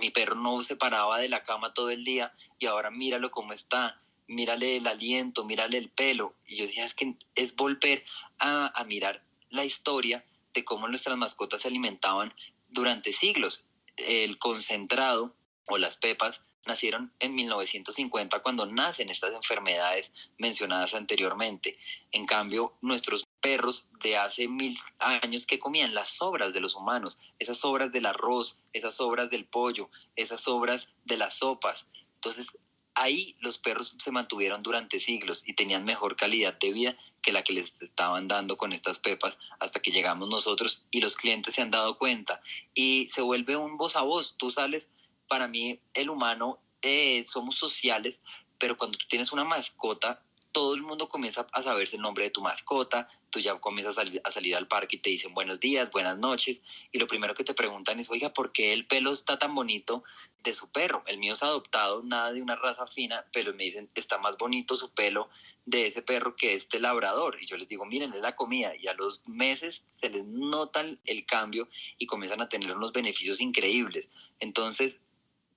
mi 0.00 0.10
perro 0.10 0.34
no 0.34 0.62
se 0.64 0.74
paraba 0.74 1.18
de 1.18 1.28
la 1.28 1.44
cama 1.44 1.72
todo 1.72 1.90
el 1.90 2.04
día 2.04 2.34
y 2.58 2.66
ahora 2.66 2.90
míralo 2.90 3.30
cómo 3.30 3.52
está. 3.52 4.00
mírale 4.26 4.78
el 4.78 4.86
aliento, 4.86 5.44
mírale 5.44 5.78
el 5.78 5.90
pelo. 5.90 6.34
Y 6.46 6.56
yo 6.56 6.64
decía, 6.64 6.84
es 6.84 6.94
que 6.94 7.14
es 7.34 7.54
volver 7.54 8.02
a, 8.38 8.72
a 8.74 8.84
mirar 8.84 9.22
la 9.50 9.64
historia 9.64 10.24
de 10.52 10.64
cómo 10.64 10.88
nuestras 10.88 11.16
mascotas 11.16 11.62
se 11.62 11.68
alimentaban 11.68 12.32
durante 12.68 13.12
siglos. 13.12 13.66
El 13.96 14.38
concentrado 14.38 15.36
o 15.66 15.78
las 15.78 15.96
pepas 15.98 16.44
nacieron 16.66 17.12
en 17.18 17.34
1950 17.34 18.40
cuando 18.40 18.66
nacen 18.66 19.10
estas 19.10 19.34
enfermedades 19.34 20.12
mencionadas 20.38 20.94
anteriormente. 20.94 21.78
En 22.12 22.26
cambio, 22.26 22.76
nuestros 22.80 23.26
perros 23.40 23.88
de 24.02 24.16
hace 24.16 24.48
mil 24.48 24.76
años 24.98 25.46
que 25.46 25.58
comían 25.58 25.94
las 25.94 26.10
sobras 26.10 26.52
de 26.52 26.60
los 26.60 26.74
humanos, 26.74 27.18
esas 27.38 27.58
sobras 27.58 27.92
del 27.92 28.06
arroz, 28.06 28.60
esas 28.72 28.96
sobras 28.96 29.30
del 29.30 29.44
pollo, 29.44 29.90
esas 30.16 30.40
sobras 30.40 30.88
de 31.04 31.16
las 31.16 31.38
sopas. 31.38 31.86
Entonces, 32.14 32.46
ahí 32.94 33.36
los 33.40 33.58
perros 33.58 33.94
se 33.98 34.12
mantuvieron 34.12 34.62
durante 34.62 35.00
siglos 35.00 35.46
y 35.46 35.54
tenían 35.54 35.84
mejor 35.84 36.16
calidad 36.16 36.58
de 36.58 36.72
vida 36.72 36.96
que 37.20 37.32
la 37.32 37.42
que 37.42 37.52
les 37.52 37.80
estaban 37.80 38.28
dando 38.28 38.56
con 38.56 38.72
estas 38.72 38.98
pepas 38.98 39.38
hasta 39.58 39.80
que 39.80 39.90
llegamos 39.90 40.28
nosotros 40.28 40.86
y 40.90 41.00
los 41.00 41.16
clientes 41.16 41.54
se 41.54 41.62
han 41.62 41.70
dado 41.70 41.98
cuenta 41.98 42.40
y 42.72 43.08
se 43.08 43.20
vuelve 43.20 43.56
un 43.56 43.76
voz 43.76 43.96
a 43.96 44.02
voz. 44.02 44.36
Tú 44.36 44.50
sales 44.50 44.88
para 45.28 45.48
mí 45.48 45.80
el 45.94 46.10
humano 46.10 46.60
eh, 46.82 47.24
somos 47.26 47.56
sociales, 47.56 48.20
pero 48.58 48.76
cuando 48.76 48.98
tú 48.98 49.06
tienes 49.08 49.32
una 49.32 49.44
mascota, 49.44 50.22
todo 50.54 50.76
el 50.76 50.82
mundo 50.82 51.08
comienza 51.08 51.48
a 51.50 51.62
saberse 51.62 51.96
el 51.96 52.02
nombre 52.02 52.22
de 52.22 52.30
tu 52.30 52.40
mascota, 52.40 53.08
tú 53.30 53.40
ya 53.40 53.58
comienzas 53.58 53.98
a 53.98 54.30
salir, 54.30 54.54
al 54.54 54.68
parque 54.68 54.96
y 54.96 55.00
te 55.00 55.10
dicen 55.10 55.34
buenos 55.34 55.58
días, 55.58 55.90
buenas 55.90 56.16
noches, 56.18 56.60
y 56.92 57.00
lo 57.00 57.08
primero 57.08 57.34
que 57.34 57.42
te 57.42 57.54
preguntan 57.54 57.98
es, 57.98 58.08
oiga, 58.08 58.32
¿por 58.32 58.52
qué 58.52 58.72
el 58.72 58.86
pelo 58.86 59.12
está 59.12 59.36
tan 59.36 59.52
bonito 59.52 60.04
de 60.44 60.54
su 60.54 60.70
perro? 60.70 61.02
El 61.08 61.18
mío 61.18 61.32
es 61.32 61.42
adoptado, 61.42 62.04
nada 62.04 62.32
de 62.32 62.40
una 62.40 62.54
raza 62.54 62.86
fina, 62.86 63.26
pero 63.32 63.52
me 63.52 63.64
dicen, 63.64 63.90
está 63.96 64.18
más 64.18 64.38
bonito 64.38 64.76
su 64.76 64.94
pelo 64.94 65.28
de 65.66 65.88
ese 65.88 66.02
perro 66.02 66.36
que 66.36 66.54
este 66.54 66.78
labrador. 66.78 67.36
Y 67.40 67.46
yo 67.46 67.56
les 67.56 67.66
digo, 67.66 67.84
miren, 67.84 68.12
es 68.14 68.20
la 68.20 68.36
comida, 68.36 68.76
y 68.76 68.86
a 68.86 68.94
los 68.94 69.26
meses 69.26 69.86
se 69.90 70.08
les 70.08 70.24
nota 70.24 70.84
el 71.04 71.26
cambio 71.26 71.68
y 71.98 72.06
comienzan 72.06 72.42
a 72.42 72.48
tener 72.48 72.76
unos 72.76 72.92
beneficios 72.92 73.40
increíbles. 73.40 74.08
Entonces, 74.38 75.00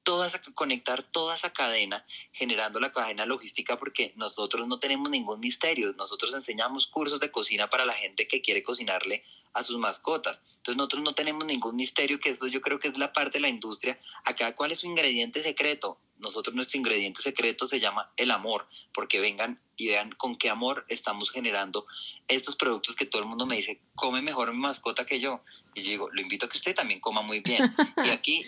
toda 0.08 0.32
conectar 0.54 1.04
toda 1.04 1.36
esa 1.36 1.52
cadena, 1.52 2.06
generando 2.32 2.80
la 2.80 2.94
cadena 2.94 3.26
logística, 3.26 3.76
porque 3.76 4.14
nosotros 4.16 4.66
no 4.66 4.80
tenemos 4.80 5.10
ningún 5.10 5.42
misterio. 5.42 5.94
Nosotros 5.98 6.34
enseñamos 6.34 6.88
cursos 6.88 7.20
de 7.20 7.30
cocina 7.30 7.70
para 7.70 7.84
la 7.84 7.92
gente 7.92 8.26
que 8.26 8.42
quiere 8.42 8.64
cocinarle 8.64 9.26
a 9.52 9.64
sus 9.64 9.78
mascotas. 9.78 10.42
Entonces 10.56 10.78
nosotros 10.78 11.04
no 11.04 11.14
tenemos 11.14 11.44
ningún 11.44 11.76
misterio, 11.76 12.22
que 12.22 12.30
eso 12.30 12.48
yo 12.48 12.62
creo 12.62 12.80
que 12.80 12.88
es 12.88 12.98
la 12.98 13.12
parte 13.12 13.40
de 13.40 13.42
la 13.42 13.50
industria. 13.50 14.00
Acá, 14.24 14.56
¿cuál 14.56 14.72
es 14.72 14.80
su 14.80 14.88
ingrediente 14.88 15.42
secreto? 15.42 16.00
Nosotros 16.20 16.56
nuestro 16.56 16.78
ingrediente 16.78 17.22
secreto 17.22 17.68
se 17.68 17.82
llama 17.82 18.10
el 18.16 18.32
amor, 18.32 18.66
porque 18.94 19.20
vengan 19.20 19.62
y 19.76 19.90
vean 19.90 20.12
con 20.12 20.38
qué 20.38 20.50
amor 20.50 20.86
estamos 20.88 21.32
generando 21.32 21.86
estos 22.30 22.56
productos 22.56 22.96
que 22.96 23.06
todo 23.06 23.24
el 23.24 23.28
mundo 23.28 23.46
me 23.46 23.58
dice, 23.58 23.82
come 23.94 24.22
mejor 24.22 24.54
mi 24.54 24.60
mascota 24.60 25.06
que 25.06 25.20
yo. 25.20 25.44
Y 25.76 25.82
yo 25.82 25.90
digo, 25.90 26.10
lo 26.14 26.22
invito 26.22 26.46
a 26.46 26.50
que 26.50 26.58
usted 26.58 26.74
también 26.74 27.02
coma 27.02 27.22
muy 27.22 27.42
bien. 27.42 27.76
Y 28.06 28.10
aquí 28.12 28.46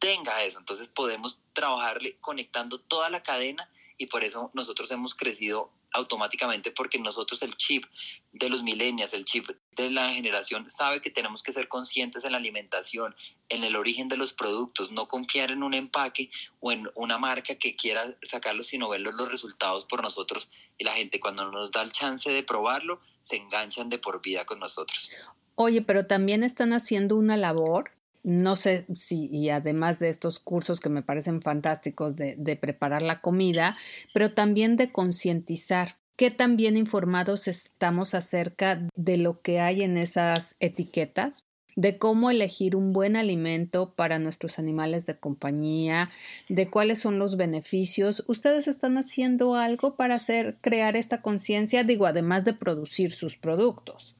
tenga 0.00 0.42
eso. 0.42 0.58
Entonces 0.58 0.88
podemos 0.88 1.42
trabajarle 1.52 2.16
conectando 2.20 2.80
toda 2.80 3.08
la 3.10 3.22
cadena 3.22 3.70
y 3.98 4.06
por 4.06 4.24
eso 4.24 4.50
nosotros 4.54 4.90
hemos 4.90 5.14
crecido 5.14 5.70
automáticamente 5.92 6.70
porque 6.70 6.98
nosotros 6.98 7.42
el 7.42 7.54
chip 7.56 7.84
de 8.32 8.48
los 8.48 8.62
millennials, 8.62 9.12
el 9.12 9.24
chip 9.24 9.48
de 9.76 9.90
la 9.90 10.12
generación 10.12 10.70
sabe 10.70 11.00
que 11.00 11.10
tenemos 11.10 11.42
que 11.42 11.52
ser 11.52 11.68
conscientes 11.68 12.24
en 12.24 12.32
la 12.32 12.38
alimentación, 12.38 13.14
en 13.48 13.64
el 13.64 13.76
origen 13.76 14.08
de 14.08 14.16
los 14.16 14.32
productos, 14.32 14.90
no 14.92 15.08
confiar 15.08 15.50
en 15.50 15.62
un 15.62 15.74
empaque 15.74 16.30
o 16.60 16.72
en 16.72 16.88
una 16.94 17.18
marca 17.18 17.56
que 17.56 17.76
quiera 17.76 18.16
sacarlo, 18.22 18.62
sino 18.62 18.88
ver 18.88 19.00
los 19.00 19.30
resultados 19.30 19.84
por 19.84 20.02
nosotros 20.02 20.50
y 20.78 20.84
la 20.84 20.92
gente 20.92 21.20
cuando 21.20 21.50
nos 21.50 21.72
da 21.72 21.82
el 21.82 21.92
chance 21.92 22.30
de 22.30 22.42
probarlo, 22.42 23.00
se 23.20 23.36
enganchan 23.36 23.88
de 23.88 23.98
por 23.98 24.22
vida 24.22 24.46
con 24.46 24.60
nosotros. 24.60 25.10
Oye, 25.56 25.82
pero 25.82 26.06
también 26.06 26.44
están 26.44 26.72
haciendo 26.72 27.16
una 27.16 27.36
labor 27.36 27.92
no 28.22 28.56
sé 28.56 28.86
si, 28.94 29.28
y 29.32 29.50
además 29.50 29.98
de 29.98 30.08
estos 30.08 30.38
cursos 30.38 30.80
que 30.80 30.88
me 30.88 31.02
parecen 31.02 31.42
fantásticos 31.42 32.16
de, 32.16 32.58
preparar 32.60 33.02
la 33.02 33.20
comida, 33.20 33.76
pero 34.12 34.32
también 34.32 34.76
de 34.76 34.92
concientizar. 34.92 35.98
¿Qué 36.16 36.30
tan 36.30 36.56
bien 36.56 36.76
informados 36.76 37.48
estamos 37.48 38.14
acerca 38.14 38.86
de 38.94 39.16
lo 39.16 39.40
que 39.40 39.60
hay 39.60 39.82
en 39.82 39.96
esas 39.96 40.56
etiquetas? 40.60 41.44
de 41.76 41.98
cómo 41.98 42.30
elegir 42.30 42.76
un 42.76 42.92
buen 42.92 43.16
alimento 43.16 43.94
para 43.94 44.18
nuestros 44.18 44.58
animales 44.58 45.06
de 45.06 45.18
compañía, 45.18 46.10
de 46.48 46.68
cuáles 46.68 46.98
son 46.98 47.18
los 47.18 47.36
beneficios. 47.36 48.24
¿Ustedes 48.26 48.68
están 48.68 48.98
haciendo 48.98 49.54
algo 49.54 49.96
para 49.96 50.16
hacer 50.16 50.58
crear 50.60 50.96
esta 50.96 51.22
conciencia, 51.22 51.84
digo, 51.84 52.06
además 52.06 52.44
de 52.44 52.52
producir 52.52 53.12
sus 53.12 53.36
productos? 53.36 54.19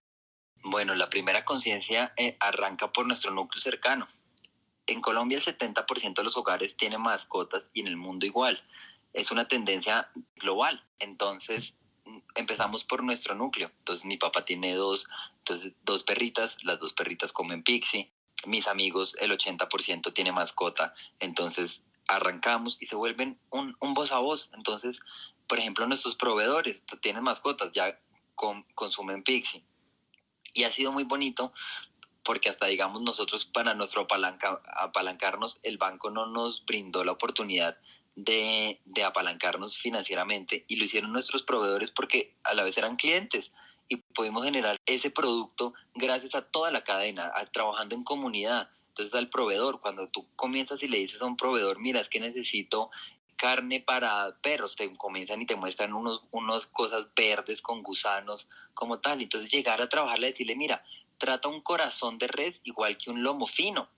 Bueno, 0.63 0.95
la 0.95 1.09
primera 1.09 1.45
conciencia 1.45 2.13
eh, 2.17 2.37
arranca 2.39 2.93
por 2.93 3.07
nuestro 3.07 3.31
núcleo 3.31 3.61
cercano. 3.61 4.07
En 4.87 5.01
Colombia 5.01 5.39
el 5.39 5.45
70% 5.45 6.15
de 6.15 6.23
los 6.23 6.37
hogares 6.37 6.77
tienen 6.77 7.01
mascotas 7.01 7.71
y 7.73 7.81
en 7.81 7.89
el 7.89 7.97
mundo 7.97 8.27
igual. 8.27 8.63
Es 9.15 9.31
una 9.31 9.49
tendencia 9.49 10.11
global. 10.37 10.85
Entonces, 10.99 11.79
mm, 12.05 12.19
empezamos 12.35 12.85
por 12.85 13.03
nuestro 13.03 13.35
núcleo. 13.35 13.71
Entonces, 13.79 14.05
mi 14.05 14.19
papá 14.19 14.45
tiene 14.45 14.75
dos, 14.75 15.09
entonces, 15.39 15.73
dos 15.83 16.03
perritas, 16.03 16.59
las 16.63 16.79
dos 16.79 16.93
perritas 16.93 17.33
comen 17.33 17.63
pixie. 17.63 18.13
Mis 18.47 18.69
amigos, 18.69 19.17
el 19.19 19.33
80% 19.33 20.13
tiene 20.13 20.31
mascota. 20.31 20.93
Entonces, 21.21 21.85
arrancamos 22.07 22.77
y 22.81 22.87
se 22.87 22.97
vuelven 22.97 23.41
un, 23.51 23.77
un 23.81 23.95
voz 23.95 24.13
a 24.13 24.19
voz. 24.19 24.51
Entonces, 24.53 25.01
por 25.49 25.59
ejemplo, 25.59 25.87
nuestros 25.87 26.17
proveedores 26.17 26.83
tienen 27.01 27.23
mascotas, 27.23 27.71
ya 27.73 27.99
consumen 28.75 29.23
pixie 29.23 29.65
y 30.61 30.65
ha 30.65 30.73
sido 30.73 30.93
muy 30.93 31.05
bonito 31.05 31.53
porque 32.23 32.51
hasta 32.51 32.67
digamos 32.67 33.01
nosotros 33.01 33.47
para 33.47 33.75
nuestro 33.75 34.03
apalanca, 34.03 34.61
apalancarnos, 34.77 35.59
el 35.63 35.79
banco 35.79 36.11
no 36.11 36.27
nos 36.27 36.65
brindó 36.67 37.03
la 37.03 37.13
oportunidad 37.13 37.79
de, 38.15 38.79
de, 38.85 39.05
apalancarnos 39.05 39.79
financieramente 39.79 40.67
y 40.69 40.77
lo 40.77 40.85
hicieron 40.85 41.13
nuestros 41.13 41.43
proveedores 41.43 41.91
porque 41.91 42.35
a 42.45 42.53
la 42.53 42.63
vez 42.63 42.77
eran 42.77 42.97
clientes 42.97 43.53
y 43.89 43.97
pudimos 43.97 44.45
generar 44.45 44.77
ese 44.85 45.11
producto 45.11 45.73
gracias 45.95 46.35
a 46.35 46.43
toda 46.43 46.71
la 46.71 46.85
cadena, 46.85 47.33
trabajando 47.53 47.95
en 47.95 48.05
comunidad. 48.05 48.69
Entonces 48.89 49.15
al 49.15 49.31
proveedor, 49.31 49.81
cuando 49.81 50.09
tú 50.09 50.29
comienzas 50.37 50.83
y 50.83 50.89
le 50.89 50.99
dices 50.99 51.23
a 51.23 51.27
un 51.27 51.37
proveedor, 51.37 51.79
mira, 51.81 52.01
es 52.01 52.09
que 52.09 52.21
necesito 52.21 52.91
carne 53.41 53.81
para 53.81 54.37
perros, 54.43 54.77
te 54.77 54.93
comienzan 54.99 55.41
y 55.41 55.47
te 55.47 55.57
muestran 55.57 55.95
unos, 55.95 56.25
unas 56.31 56.67
cosas 56.67 57.09
verdes 57.17 57.63
con 57.63 57.83
gusanos 57.83 58.51
como 58.75 59.01
tal. 59.01 59.23
Entonces 59.23 59.51
llegar 59.51 59.81
a 59.81 59.89
trabajarle 59.89 60.27
y 60.27 60.31
decirle, 60.33 60.57
mira, 60.57 60.85
trata 61.17 61.49
un 61.49 61.63
corazón 61.63 62.19
de 62.19 62.29
red 62.29 62.55
igual 62.65 62.99
que 62.99 63.11
un 63.11 63.23
lomo 63.23 63.47
fino. 63.47 63.89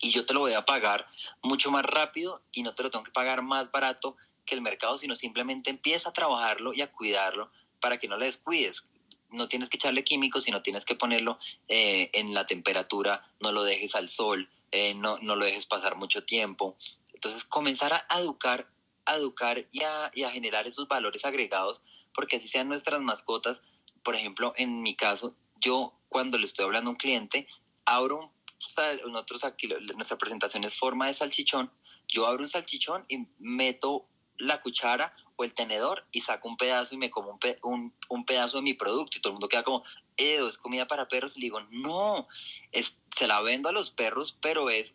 Y 0.00 0.12
yo 0.12 0.24
te 0.24 0.34
lo 0.34 0.40
voy 0.40 0.52
a 0.52 0.64
pagar 0.64 1.04
mucho 1.42 1.72
más 1.72 1.84
rápido 1.84 2.44
y 2.52 2.62
no 2.62 2.74
te 2.74 2.84
lo 2.84 2.90
tengo 2.90 3.02
que 3.02 3.10
pagar 3.10 3.42
más 3.42 3.72
barato 3.72 4.16
que 4.44 4.54
el 4.54 4.62
mercado, 4.62 4.98
sino 4.98 5.16
simplemente 5.16 5.70
empieza 5.70 6.10
a 6.10 6.12
trabajarlo 6.12 6.72
y 6.72 6.80
a 6.80 6.92
cuidarlo 6.92 7.50
para 7.80 7.98
que 7.98 8.06
no 8.06 8.16
le 8.16 8.26
descuides. 8.26 8.84
No 9.30 9.48
tienes 9.48 9.68
que 9.68 9.78
echarle 9.78 10.04
químicos, 10.04 10.44
sino 10.44 10.62
tienes 10.62 10.84
que 10.84 10.94
ponerlo 10.94 11.40
eh, 11.66 12.08
en 12.12 12.32
la 12.34 12.46
temperatura, 12.46 13.26
no 13.40 13.50
lo 13.50 13.64
dejes 13.64 13.96
al 13.96 14.08
sol, 14.08 14.48
eh, 14.70 14.94
no, 14.94 15.18
no 15.22 15.34
lo 15.34 15.44
dejes 15.44 15.66
pasar 15.66 15.96
mucho 15.96 16.24
tiempo. 16.24 16.76
Entonces, 17.24 17.48
comenzar 17.48 18.04
a 18.06 18.20
educar, 18.20 18.70
a 19.06 19.16
educar 19.16 19.66
y 19.72 19.82
a, 19.82 20.30
generar 20.30 20.66
esos 20.66 20.86
valores 20.86 21.24
agregados, 21.24 21.82
porque 22.12 22.36
así 22.36 22.48
sean 22.48 22.68
nuestras 22.68 23.00
mascotas. 23.00 23.62
Por 24.02 24.14
ejemplo, 24.14 24.52
en 24.58 24.82
mi 24.82 24.94
caso, 24.94 25.34
yo 25.58 25.98
cuando 26.08 26.36
le 26.36 26.44
estoy 26.44 26.66
hablando 26.66 26.90
a 26.90 26.92
un 26.92 26.98
cliente, 26.98 27.48
abro 27.86 28.18
un, 28.18 29.10
nosotros 29.10 29.44
aquí, 29.44 29.68
nuestra 29.96 30.18
presentación 30.18 30.64
es 30.64 30.76
forma 30.76 31.06
de 31.06 31.14
salchichón, 31.14 31.72
yo 32.08 32.26
abro 32.26 32.42
un 32.42 32.48
salchichón 32.48 33.06
y 33.08 33.26
meto 33.38 34.06
la 34.36 34.60
cuchara 34.60 35.16
o 35.36 35.44
el 35.44 35.54
tenedor 35.54 36.06
y 36.12 36.20
saco 36.20 36.50
un 36.50 36.58
pedazo 36.58 36.94
y 36.94 36.98
me 36.98 37.10
como 37.10 37.38
un, 37.62 37.94
un, 38.10 38.26
pedazo 38.26 38.58
de 38.58 38.64
mi 38.64 38.74
producto 38.74 39.16
y 39.16 39.22
todo 39.22 39.30
el 39.30 39.34
mundo 39.34 39.48
queda 39.48 39.62
como, 39.62 39.82
es 40.18 40.58
comida 40.58 40.86
para 40.86 41.08
perros. 41.08 41.38
Y 41.38 41.40
le 41.40 41.46
digo, 41.46 41.60
no, 41.70 42.28
se 42.70 43.26
la 43.26 43.40
vendo 43.40 43.70
a 43.70 43.72
los 43.72 43.90
perros, 43.90 44.36
pero 44.42 44.68
es 44.68 44.94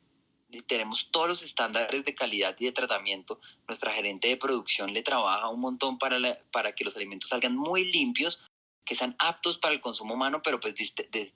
tenemos 0.67 1.09
todos 1.11 1.27
los 1.27 1.41
estándares 1.43 2.03
de 2.05 2.15
calidad 2.15 2.55
y 2.59 2.65
de 2.65 2.71
tratamiento. 2.71 3.39
Nuestra 3.67 3.93
gerente 3.93 4.27
de 4.27 4.37
producción 4.37 4.93
le 4.93 5.03
trabaja 5.03 5.49
un 5.49 5.59
montón 5.59 5.97
para, 5.97 6.17
para 6.51 6.73
que 6.73 6.83
los 6.83 6.95
alimentos 6.95 7.29
salgan 7.29 7.55
muy 7.55 7.91
limpios, 7.91 8.43
que 8.85 8.95
sean 8.95 9.15
aptos 9.19 9.59
para 9.59 9.73
el 9.73 9.81
consumo 9.81 10.15
humano, 10.15 10.41
pero 10.41 10.59
pues 10.59 10.73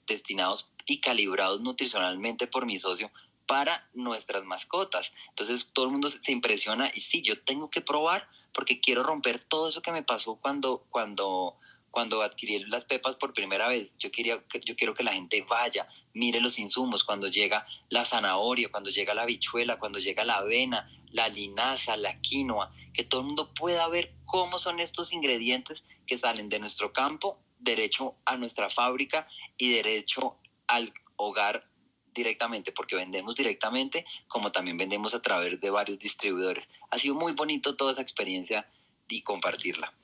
destinados 0.06 0.70
y 0.86 1.00
calibrados 1.00 1.60
nutricionalmente 1.60 2.46
por 2.46 2.66
mi 2.66 2.78
socio 2.78 3.10
para 3.46 3.88
nuestras 3.94 4.44
mascotas. 4.44 5.12
Entonces 5.28 5.70
todo 5.72 5.86
el 5.86 5.92
mundo 5.92 6.08
se 6.08 6.32
impresiona 6.32 6.90
y 6.94 7.00
sí, 7.00 7.22
yo 7.22 7.40
tengo 7.42 7.70
que 7.70 7.80
probar 7.80 8.28
porque 8.52 8.80
quiero 8.80 9.02
romper 9.02 9.40
todo 9.40 9.68
eso 9.68 9.82
que 9.82 9.92
me 9.92 10.02
pasó 10.02 10.36
cuando, 10.36 10.86
cuando, 10.90 11.56
cuando 11.94 12.22
adquirí 12.22 12.58
las 12.64 12.84
pepas 12.84 13.14
por 13.14 13.32
primera 13.32 13.68
vez, 13.68 13.94
yo, 14.00 14.10
quería, 14.10 14.44
yo 14.64 14.74
quiero 14.74 14.94
que 14.94 15.04
la 15.04 15.12
gente 15.12 15.46
vaya, 15.48 15.86
mire 16.12 16.40
los 16.40 16.58
insumos, 16.58 17.04
cuando 17.04 17.28
llega 17.28 17.64
la 17.88 18.04
zanahoria, 18.04 18.68
cuando 18.68 18.90
llega 18.90 19.14
la 19.14 19.22
habichuela, 19.22 19.78
cuando 19.78 20.00
llega 20.00 20.24
la 20.24 20.38
avena, 20.38 20.88
la 21.10 21.28
linaza, 21.28 21.96
la 21.96 22.20
quinoa, 22.20 22.72
que 22.92 23.04
todo 23.04 23.20
el 23.20 23.28
mundo 23.28 23.54
pueda 23.54 23.86
ver 23.86 24.12
cómo 24.24 24.58
son 24.58 24.80
estos 24.80 25.12
ingredientes 25.12 25.84
que 26.04 26.18
salen 26.18 26.48
de 26.48 26.58
nuestro 26.58 26.92
campo, 26.92 27.38
derecho 27.60 28.16
a 28.24 28.36
nuestra 28.36 28.68
fábrica 28.70 29.28
y 29.56 29.70
derecho 29.70 30.40
al 30.66 30.92
hogar 31.14 31.70
directamente, 32.12 32.72
porque 32.72 32.96
vendemos 32.96 33.36
directamente, 33.36 34.04
como 34.26 34.50
también 34.50 34.76
vendemos 34.76 35.14
a 35.14 35.22
través 35.22 35.60
de 35.60 35.70
varios 35.70 36.00
distribuidores. 36.00 36.68
Ha 36.90 36.98
sido 36.98 37.14
muy 37.14 37.34
bonito 37.34 37.76
toda 37.76 37.92
esa 37.92 38.02
experiencia 38.02 38.68
y 39.08 39.22
compartirla. 39.22 39.94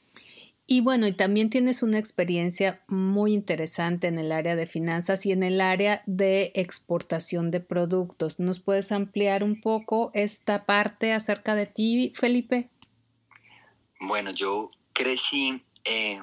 Y 0.73 0.83
bueno, 0.83 1.09
y 1.09 1.13
también 1.13 1.51
tienes 1.51 1.83
una 1.83 1.99
experiencia 1.99 2.81
muy 2.87 3.33
interesante 3.33 4.07
en 4.07 4.21
el 4.21 4.31
área 4.31 4.55
de 4.55 4.69
finanzas 4.69 5.27
y 5.27 5.33
en 5.33 5.43
el 5.43 5.61
área 5.61 6.05
de 6.07 6.53
exportación 6.55 7.51
de 7.51 7.59
productos. 7.59 8.39
¿Nos 8.39 8.61
puedes 8.61 8.93
ampliar 8.93 9.43
un 9.43 9.61
poco 9.61 10.13
esta 10.15 10.67
parte 10.67 11.13
acerca 11.13 11.57
de 11.57 11.67
ti, 11.67 12.13
Felipe? 12.15 12.71
Bueno, 13.99 14.31
yo 14.31 14.71
crecí, 14.93 15.61
eh, 15.83 16.23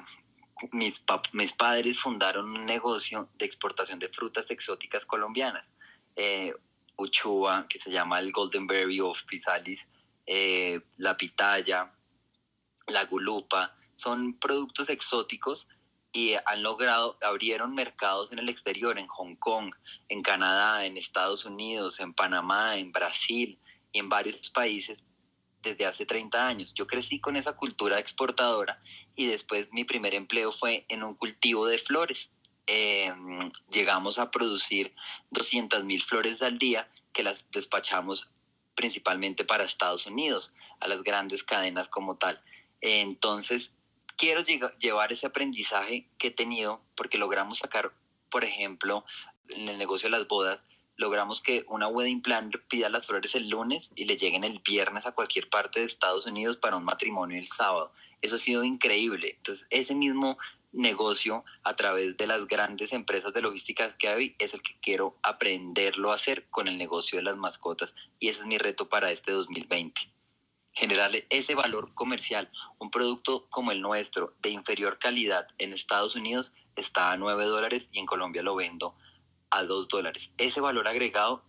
mis, 0.72 1.04
mis 1.34 1.52
padres 1.52 1.98
fundaron 1.98 2.50
un 2.50 2.64
negocio 2.64 3.28
de 3.36 3.44
exportación 3.44 3.98
de 3.98 4.08
frutas 4.08 4.50
exóticas 4.50 5.04
colombianas. 5.04 5.66
Eh, 6.16 6.54
que 7.68 7.78
se 7.78 7.90
llama 7.90 8.18
el 8.18 8.32
Golden 8.32 8.66
Berry 8.66 9.00
of 9.00 9.20
Fisalis, 9.26 9.88
eh, 10.24 10.80
la 10.96 11.18
pitaya, 11.18 11.92
la 12.86 13.04
gulupa, 13.04 13.74
son 13.98 14.38
productos 14.38 14.88
exóticos 14.90 15.66
y 16.12 16.34
han 16.46 16.62
logrado, 16.62 17.18
abrieron 17.20 17.74
mercados 17.74 18.30
en 18.30 18.38
el 18.38 18.48
exterior, 18.48 18.96
en 18.96 19.08
Hong 19.08 19.34
Kong, 19.34 19.74
en 20.08 20.22
Canadá, 20.22 20.86
en 20.86 20.96
Estados 20.96 21.44
Unidos, 21.44 21.98
en 21.98 22.14
Panamá, 22.14 22.76
en 22.76 22.92
Brasil 22.92 23.58
y 23.92 23.98
en 23.98 24.08
varios 24.08 24.50
países 24.50 24.98
desde 25.62 25.84
hace 25.84 26.06
30 26.06 26.46
años. 26.46 26.74
Yo 26.74 26.86
crecí 26.86 27.18
con 27.18 27.34
esa 27.34 27.56
cultura 27.56 27.98
exportadora 27.98 28.78
y 29.16 29.26
después 29.26 29.72
mi 29.72 29.82
primer 29.82 30.14
empleo 30.14 30.52
fue 30.52 30.86
en 30.88 31.02
un 31.02 31.14
cultivo 31.14 31.66
de 31.66 31.78
flores. 31.78 32.32
Em, 32.66 33.50
llegamos 33.68 34.20
a 34.20 34.30
producir 34.30 34.94
200 35.30 35.84
mil 35.84 36.02
flores 36.04 36.40
al 36.42 36.56
día 36.56 36.88
que 37.12 37.24
las 37.24 37.50
despachamos 37.50 38.30
principalmente 38.76 39.44
para 39.44 39.64
Estados 39.64 40.06
Unidos, 40.06 40.54
a 40.78 40.86
las 40.86 41.02
grandes 41.02 41.42
cadenas 41.42 41.88
como 41.88 42.16
tal. 42.16 42.40
Entonces, 42.80 43.72
quiero 44.18 44.42
llevar 44.78 45.12
ese 45.12 45.28
aprendizaje 45.28 46.10
que 46.18 46.28
he 46.28 46.30
tenido 46.30 46.82
porque 46.94 47.16
logramos 47.16 47.58
sacar, 47.58 47.92
por 48.28 48.44
ejemplo, 48.44 49.04
en 49.48 49.68
el 49.68 49.78
negocio 49.78 50.08
de 50.08 50.16
las 50.18 50.28
bodas, 50.28 50.64
logramos 50.96 51.40
que 51.40 51.64
una 51.68 51.86
wedding 51.86 52.20
plan 52.20 52.50
pida 52.68 52.90
las 52.90 53.06
flores 53.06 53.36
el 53.36 53.48
lunes 53.48 53.90
y 53.94 54.04
le 54.04 54.16
lleguen 54.16 54.42
el 54.42 54.58
viernes 54.58 55.06
a 55.06 55.12
cualquier 55.12 55.48
parte 55.48 55.80
de 55.80 55.86
Estados 55.86 56.26
Unidos 56.26 56.56
para 56.56 56.76
un 56.76 56.84
matrimonio 56.84 57.38
el 57.38 57.46
sábado. 57.46 57.92
Eso 58.20 58.34
ha 58.34 58.38
sido 58.38 58.64
increíble. 58.64 59.34
Entonces, 59.36 59.64
ese 59.70 59.94
mismo 59.94 60.36
negocio 60.72 61.44
a 61.62 61.76
través 61.76 62.16
de 62.16 62.26
las 62.26 62.46
grandes 62.46 62.92
empresas 62.92 63.32
de 63.32 63.40
logística 63.40 63.96
que 63.96 64.08
hay 64.08 64.36
es 64.40 64.52
el 64.52 64.62
que 64.62 64.78
quiero 64.80 65.16
aprenderlo 65.22 66.10
a 66.10 66.16
hacer 66.16 66.48
con 66.50 66.66
el 66.66 66.76
negocio 66.76 67.18
de 67.18 67.22
las 67.22 67.36
mascotas 67.36 67.94
y 68.18 68.28
ese 68.28 68.40
es 68.40 68.46
mi 68.46 68.58
reto 68.58 68.88
para 68.88 69.10
este 69.10 69.32
2020 69.32 70.17
generarle 70.78 71.26
ese 71.28 71.56
valor 71.56 71.92
comercial. 71.92 72.48
Un 72.78 72.92
producto 72.92 73.48
como 73.50 73.72
el 73.72 73.80
nuestro, 73.80 74.36
de 74.40 74.50
inferior 74.50 75.00
calidad, 75.00 75.48
en 75.58 75.72
Estados 75.72 76.14
Unidos 76.14 76.54
está 76.76 77.10
a 77.10 77.16
9 77.16 77.46
dólares 77.46 77.88
y 77.90 77.98
en 77.98 78.06
Colombia 78.06 78.44
lo 78.44 78.54
vendo 78.54 78.94
a 79.50 79.64
2 79.64 79.88
dólares. 79.88 80.32
Ese 80.38 80.60
valor 80.60 80.86
agregado 80.86 81.44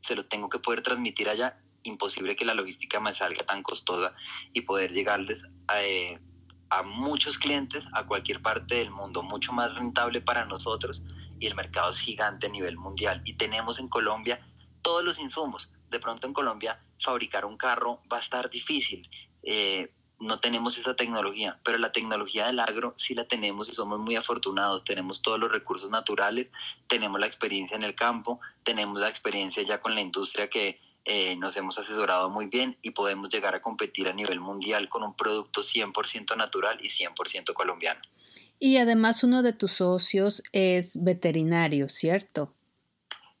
se 0.00 0.14
lo 0.14 0.26
tengo 0.26 0.48
que 0.48 0.60
poder 0.60 0.82
transmitir 0.82 1.28
allá. 1.28 1.60
Imposible 1.82 2.36
que 2.36 2.44
la 2.44 2.54
logística 2.54 3.00
me 3.00 3.12
salga 3.14 3.44
tan 3.44 3.64
costosa 3.64 4.14
y 4.52 4.60
poder 4.60 4.92
llegarles 4.92 5.44
eh, 5.74 6.20
a 6.70 6.84
muchos 6.84 7.38
clientes 7.38 7.84
a 7.94 8.06
cualquier 8.06 8.42
parte 8.42 8.76
del 8.76 8.92
mundo, 8.92 9.24
mucho 9.24 9.52
más 9.52 9.74
rentable 9.74 10.20
para 10.20 10.44
nosotros 10.44 11.02
y 11.40 11.48
el 11.48 11.56
mercado 11.56 11.90
es 11.90 11.98
gigante 11.98 12.46
a 12.46 12.50
nivel 12.50 12.76
mundial. 12.76 13.22
Y 13.24 13.32
tenemos 13.32 13.80
en 13.80 13.88
Colombia 13.88 14.40
todos 14.82 15.02
los 15.02 15.18
insumos 15.18 15.68
de 15.90 15.98
pronto 15.98 16.28
en 16.28 16.32
Colombia 16.32 16.80
fabricar 17.00 17.44
un 17.44 17.56
carro 17.56 18.02
va 18.10 18.18
a 18.18 18.20
estar 18.20 18.50
difícil. 18.50 19.08
Eh, 19.42 19.92
no 20.18 20.40
tenemos 20.40 20.78
esa 20.78 20.96
tecnología, 20.96 21.60
pero 21.62 21.78
la 21.78 21.92
tecnología 21.92 22.46
del 22.46 22.60
agro 22.60 22.94
sí 22.96 23.14
la 23.14 23.28
tenemos 23.28 23.68
y 23.68 23.72
somos 23.72 23.98
muy 23.98 24.16
afortunados. 24.16 24.84
Tenemos 24.84 25.20
todos 25.20 25.38
los 25.38 25.52
recursos 25.52 25.90
naturales, 25.90 26.50
tenemos 26.86 27.20
la 27.20 27.26
experiencia 27.26 27.76
en 27.76 27.84
el 27.84 27.94
campo, 27.94 28.40
tenemos 28.62 28.98
la 28.98 29.08
experiencia 29.08 29.62
ya 29.62 29.80
con 29.80 29.94
la 29.94 30.00
industria 30.00 30.48
que 30.48 30.80
eh, 31.04 31.36
nos 31.36 31.56
hemos 31.56 31.78
asesorado 31.78 32.30
muy 32.30 32.46
bien 32.46 32.78
y 32.82 32.90
podemos 32.90 33.28
llegar 33.28 33.54
a 33.54 33.60
competir 33.60 34.08
a 34.08 34.12
nivel 34.12 34.40
mundial 34.40 34.88
con 34.88 35.02
un 35.02 35.14
producto 35.14 35.62
100% 35.62 36.36
natural 36.36 36.78
y 36.82 36.88
100% 36.88 37.52
colombiano. 37.52 38.00
Y 38.58 38.78
además 38.78 39.22
uno 39.22 39.42
de 39.42 39.52
tus 39.52 39.72
socios 39.72 40.42
es 40.52 41.02
veterinario, 41.02 41.88
¿cierto? 41.88 42.54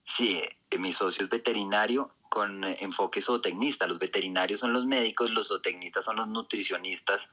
Sí, 0.04 0.42
eh, 0.70 0.78
mi 0.78 0.92
socio 0.92 1.24
es 1.24 1.30
veterinario 1.30 2.14
con 2.36 2.64
enfoque 2.64 3.22
zootecnista. 3.22 3.86
Los 3.86 3.98
veterinarios 3.98 4.60
son 4.60 4.74
los 4.74 4.84
médicos, 4.84 5.30
los 5.30 5.48
zootecnistas 5.48 6.04
son 6.04 6.16
los 6.16 6.28
nutricionistas 6.28 7.30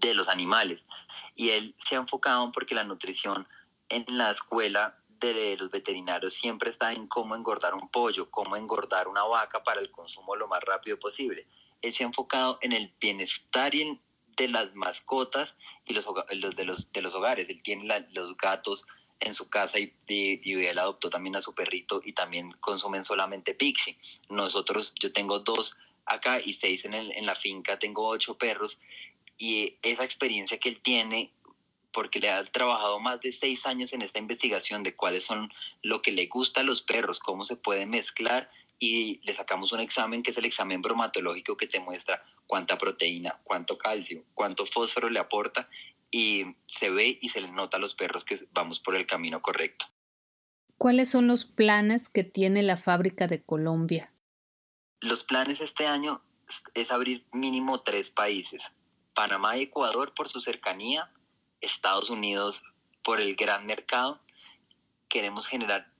de 0.00 0.14
los 0.14 0.30
animales. 0.30 0.86
Y 1.34 1.50
él 1.50 1.74
se 1.76 1.96
ha 1.96 1.98
enfocado 1.98 2.50
porque 2.52 2.74
la 2.74 2.84
nutrición 2.84 3.46
en 3.90 4.06
la 4.08 4.30
escuela 4.30 4.96
de 5.06 5.58
los 5.58 5.70
veterinarios 5.70 6.32
siempre 6.32 6.70
está 6.70 6.94
en 6.94 7.06
cómo 7.06 7.36
engordar 7.36 7.74
un 7.74 7.90
pollo, 7.90 8.30
cómo 8.30 8.56
engordar 8.56 9.08
una 9.08 9.24
vaca 9.24 9.62
para 9.62 9.82
el 9.82 9.90
consumo 9.90 10.36
lo 10.36 10.48
más 10.48 10.62
rápido 10.64 10.98
posible. 10.98 11.46
Él 11.82 11.92
se 11.92 12.04
ha 12.04 12.06
enfocado 12.06 12.56
en 12.62 12.72
el 12.72 12.94
bienestar 12.98 13.72
de 13.72 14.48
las 14.48 14.74
mascotas 14.74 15.54
y 15.84 15.92
los, 15.92 16.08
de, 16.56 16.64
los, 16.64 16.90
de 16.92 17.02
los 17.02 17.14
hogares. 17.14 17.46
Él 17.50 17.62
tiene 17.62 18.06
los 18.12 18.38
gatos 18.38 18.86
en 19.22 19.34
su 19.34 19.48
casa 19.48 19.78
y, 19.78 19.92
él 20.08 20.78
adoptó 20.78 21.08
también 21.10 21.36
a 21.36 21.40
su 21.40 21.54
perrito 21.54 22.02
y 22.04 22.12
también 22.12 22.52
consumen 22.60 23.02
solamente 23.02 23.54
Pixie. 23.54 23.96
Nosotros, 24.28 24.92
yo 25.00 25.12
tengo 25.12 25.38
dos 25.38 25.76
acá 26.04 26.40
y 26.40 26.54
seis 26.54 26.84
en, 26.84 26.94
el, 26.94 27.12
en 27.12 27.26
la 27.26 27.34
finca, 27.34 27.78
tengo 27.78 28.06
ocho 28.06 28.36
perros 28.36 28.80
y 29.38 29.76
esa 29.82 30.04
experiencia 30.04 30.58
que 30.58 30.68
él 30.68 30.80
tiene 30.82 31.32
porque 31.92 32.20
le 32.20 32.30
ha 32.30 32.42
trabajado 32.44 32.98
más 33.00 33.20
de 33.20 33.32
seis 33.32 33.66
años 33.66 33.92
en 33.92 34.02
esta 34.02 34.18
investigación 34.18 34.82
de 34.82 34.96
cuáles 34.96 35.24
son 35.24 35.52
lo 35.82 36.00
que 36.02 36.10
le 36.10 36.26
gusta 36.26 36.62
a 36.62 36.64
los 36.64 36.82
perros, 36.82 37.20
cómo 37.20 37.44
se 37.44 37.56
puede 37.56 37.86
mezclar 37.86 38.50
y 38.78 39.20
le 39.24 39.34
sacamos 39.34 39.72
un 39.72 39.80
examen 39.80 40.22
que 40.22 40.32
es 40.32 40.38
el 40.38 40.44
examen 40.44 40.82
bromatológico 40.82 41.56
que 41.56 41.68
te 41.68 41.78
muestra 41.80 42.24
cuánta 42.46 42.78
proteína, 42.78 43.40
cuánto 43.44 43.78
calcio, 43.78 44.24
cuánto 44.34 44.66
fósforo 44.66 45.08
le 45.08 45.20
aporta 45.20 45.68
y 46.12 46.54
se 46.66 46.90
ve 46.90 47.18
y 47.20 47.30
se 47.30 47.40
le 47.40 47.50
nota 47.50 47.78
a 47.78 47.80
los 47.80 47.94
perros 47.94 48.24
que 48.24 48.46
vamos 48.52 48.78
por 48.78 48.94
el 48.94 49.06
camino 49.06 49.42
correcto. 49.42 49.86
¿Cuáles 50.76 51.10
son 51.10 51.26
los 51.26 51.44
planes 51.44 52.08
que 52.08 52.22
tiene 52.22 52.62
la 52.62 52.76
fábrica 52.76 53.26
de 53.26 53.42
Colombia? 53.42 54.12
Los 55.00 55.24
planes 55.24 55.60
este 55.60 55.86
año 55.86 56.22
es 56.74 56.90
abrir 56.90 57.26
mínimo 57.32 57.82
tres 57.82 58.10
países. 58.10 58.62
Panamá 59.14 59.56
y 59.56 59.62
Ecuador 59.62 60.12
por 60.14 60.28
su 60.28 60.40
cercanía, 60.40 61.10
Estados 61.60 62.10
Unidos 62.10 62.62
por 63.02 63.20
el 63.20 63.34
gran 63.34 63.64
mercado. 63.64 64.20
Queremos 65.08 65.46
generar 65.46 65.90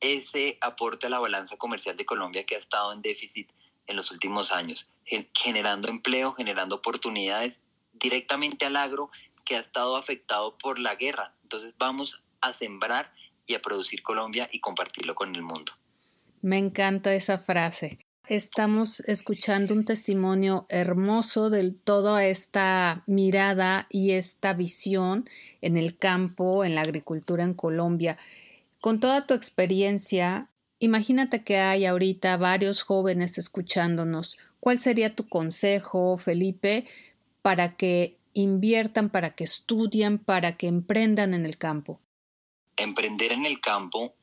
ese 0.00 0.58
aporte 0.60 1.06
a 1.06 1.10
la 1.10 1.18
balanza 1.18 1.56
comercial 1.56 1.96
de 1.96 2.06
Colombia 2.06 2.44
que 2.44 2.54
ha 2.54 2.58
estado 2.58 2.92
en 2.92 3.02
déficit 3.02 3.50
en 3.86 3.96
los 3.96 4.10
últimos 4.10 4.52
años, 4.52 4.88
generando 5.34 5.88
empleo, 5.88 6.32
generando 6.32 6.76
oportunidades 6.76 7.58
directamente 7.92 8.66
al 8.66 8.76
agro 8.76 9.10
que 9.44 9.56
ha 9.56 9.60
estado 9.60 9.96
afectado 9.96 10.56
por 10.58 10.78
la 10.78 10.94
guerra. 10.94 11.34
Entonces 11.42 11.74
vamos 11.78 12.22
a 12.40 12.52
sembrar 12.52 13.12
y 13.46 13.54
a 13.54 13.62
producir 13.62 14.02
Colombia 14.02 14.48
y 14.52 14.60
compartirlo 14.60 15.14
con 15.14 15.34
el 15.34 15.42
mundo. 15.42 15.72
Me 16.40 16.58
encanta 16.58 17.14
esa 17.14 17.38
frase. 17.38 17.98
Estamos 18.28 19.00
escuchando 19.00 19.74
un 19.74 19.84
testimonio 19.84 20.66
hermoso 20.68 21.50
de 21.50 21.72
toda 21.72 22.24
esta 22.24 23.02
mirada 23.06 23.86
y 23.90 24.12
esta 24.12 24.52
visión 24.52 25.24
en 25.60 25.76
el 25.76 25.98
campo, 25.98 26.64
en 26.64 26.74
la 26.76 26.82
agricultura 26.82 27.42
en 27.42 27.54
Colombia. 27.54 28.16
Con 28.80 29.00
toda 29.00 29.26
tu 29.26 29.34
experiencia, 29.34 30.48
imagínate 30.78 31.42
que 31.42 31.58
hay 31.58 31.84
ahorita 31.84 32.36
varios 32.36 32.82
jóvenes 32.82 33.38
escuchándonos. 33.38 34.38
¿Cuál 34.60 34.78
sería 34.78 35.14
tu 35.14 35.28
consejo, 35.28 36.16
Felipe, 36.16 36.86
para 37.42 37.76
que 37.76 38.16
inviertan, 38.34 39.10
para 39.10 39.34
que 39.34 39.44
estudien, 39.44 40.18
para 40.18 40.56
que 40.56 40.66
emprendan 40.66 41.34
en 41.34 41.46
el 41.46 41.58
campo? 41.58 42.00
Emprender 42.76 43.32
en 43.32 43.46
el 43.46 43.60
campo 43.60 44.14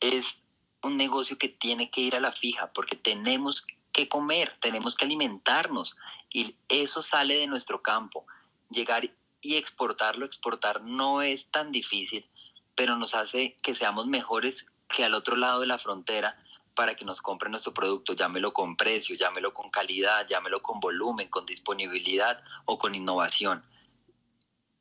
es 0.00 0.38
un 0.82 0.96
negocio 0.96 1.38
que 1.38 1.48
tiene 1.48 1.90
que 1.90 2.02
ir 2.02 2.16
a 2.16 2.20
la 2.20 2.32
fija 2.32 2.72
porque 2.72 2.96
tenemos 2.96 3.66
que 3.92 4.08
comer, 4.08 4.52
tenemos 4.60 4.94
que 4.94 5.06
alimentarnos 5.06 5.96
y 6.30 6.54
eso 6.68 7.02
sale 7.02 7.34
de 7.34 7.46
nuestro 7.46 7.82
campo. 7.82 8.26
Llegar 8.70 9.04
y 9.40 9.56
exportarlo. 9.56 10.26
Exportar 10.26 10.82
no 10.82 11.22
es 11.22 11.46
tan 11.46 11.72
difícil, 11.72 12.28
pero 12.74 12.96
nos 12.96 13.14
hace 13.14 13.56
que 13.62 13.74
seamos 13.74 14.06
mejores 14.06 14.66
que 14.88 15.04
al 15.04 15.14
otro 15.14 15.36
lado 15.36 15.60
de 15.60 15.66
la 15.66 15.78
frontera 15.78 16.36
para 16.76 16.94
que 16.94 17.04
nos 17.04 17.22
compren 17.22 17.50
nuestro 17.50 17.74
producto, 17.74 18.12
llámelo 18.12 18.52
con 18.52 18.76
precio, 18.76 19.16
llámelo 19.16 19.52
con 19.52 19.70
calidad, 19.70 20.26
llámelo 20.28 20.62
con 20.62 20.78
volumen, 20.78 21.28
con 21.28 21.46
disponibilidad 21.46 22.40
o 22.66 22.78
con 22.78 22.94
innovación. 22.94 23.64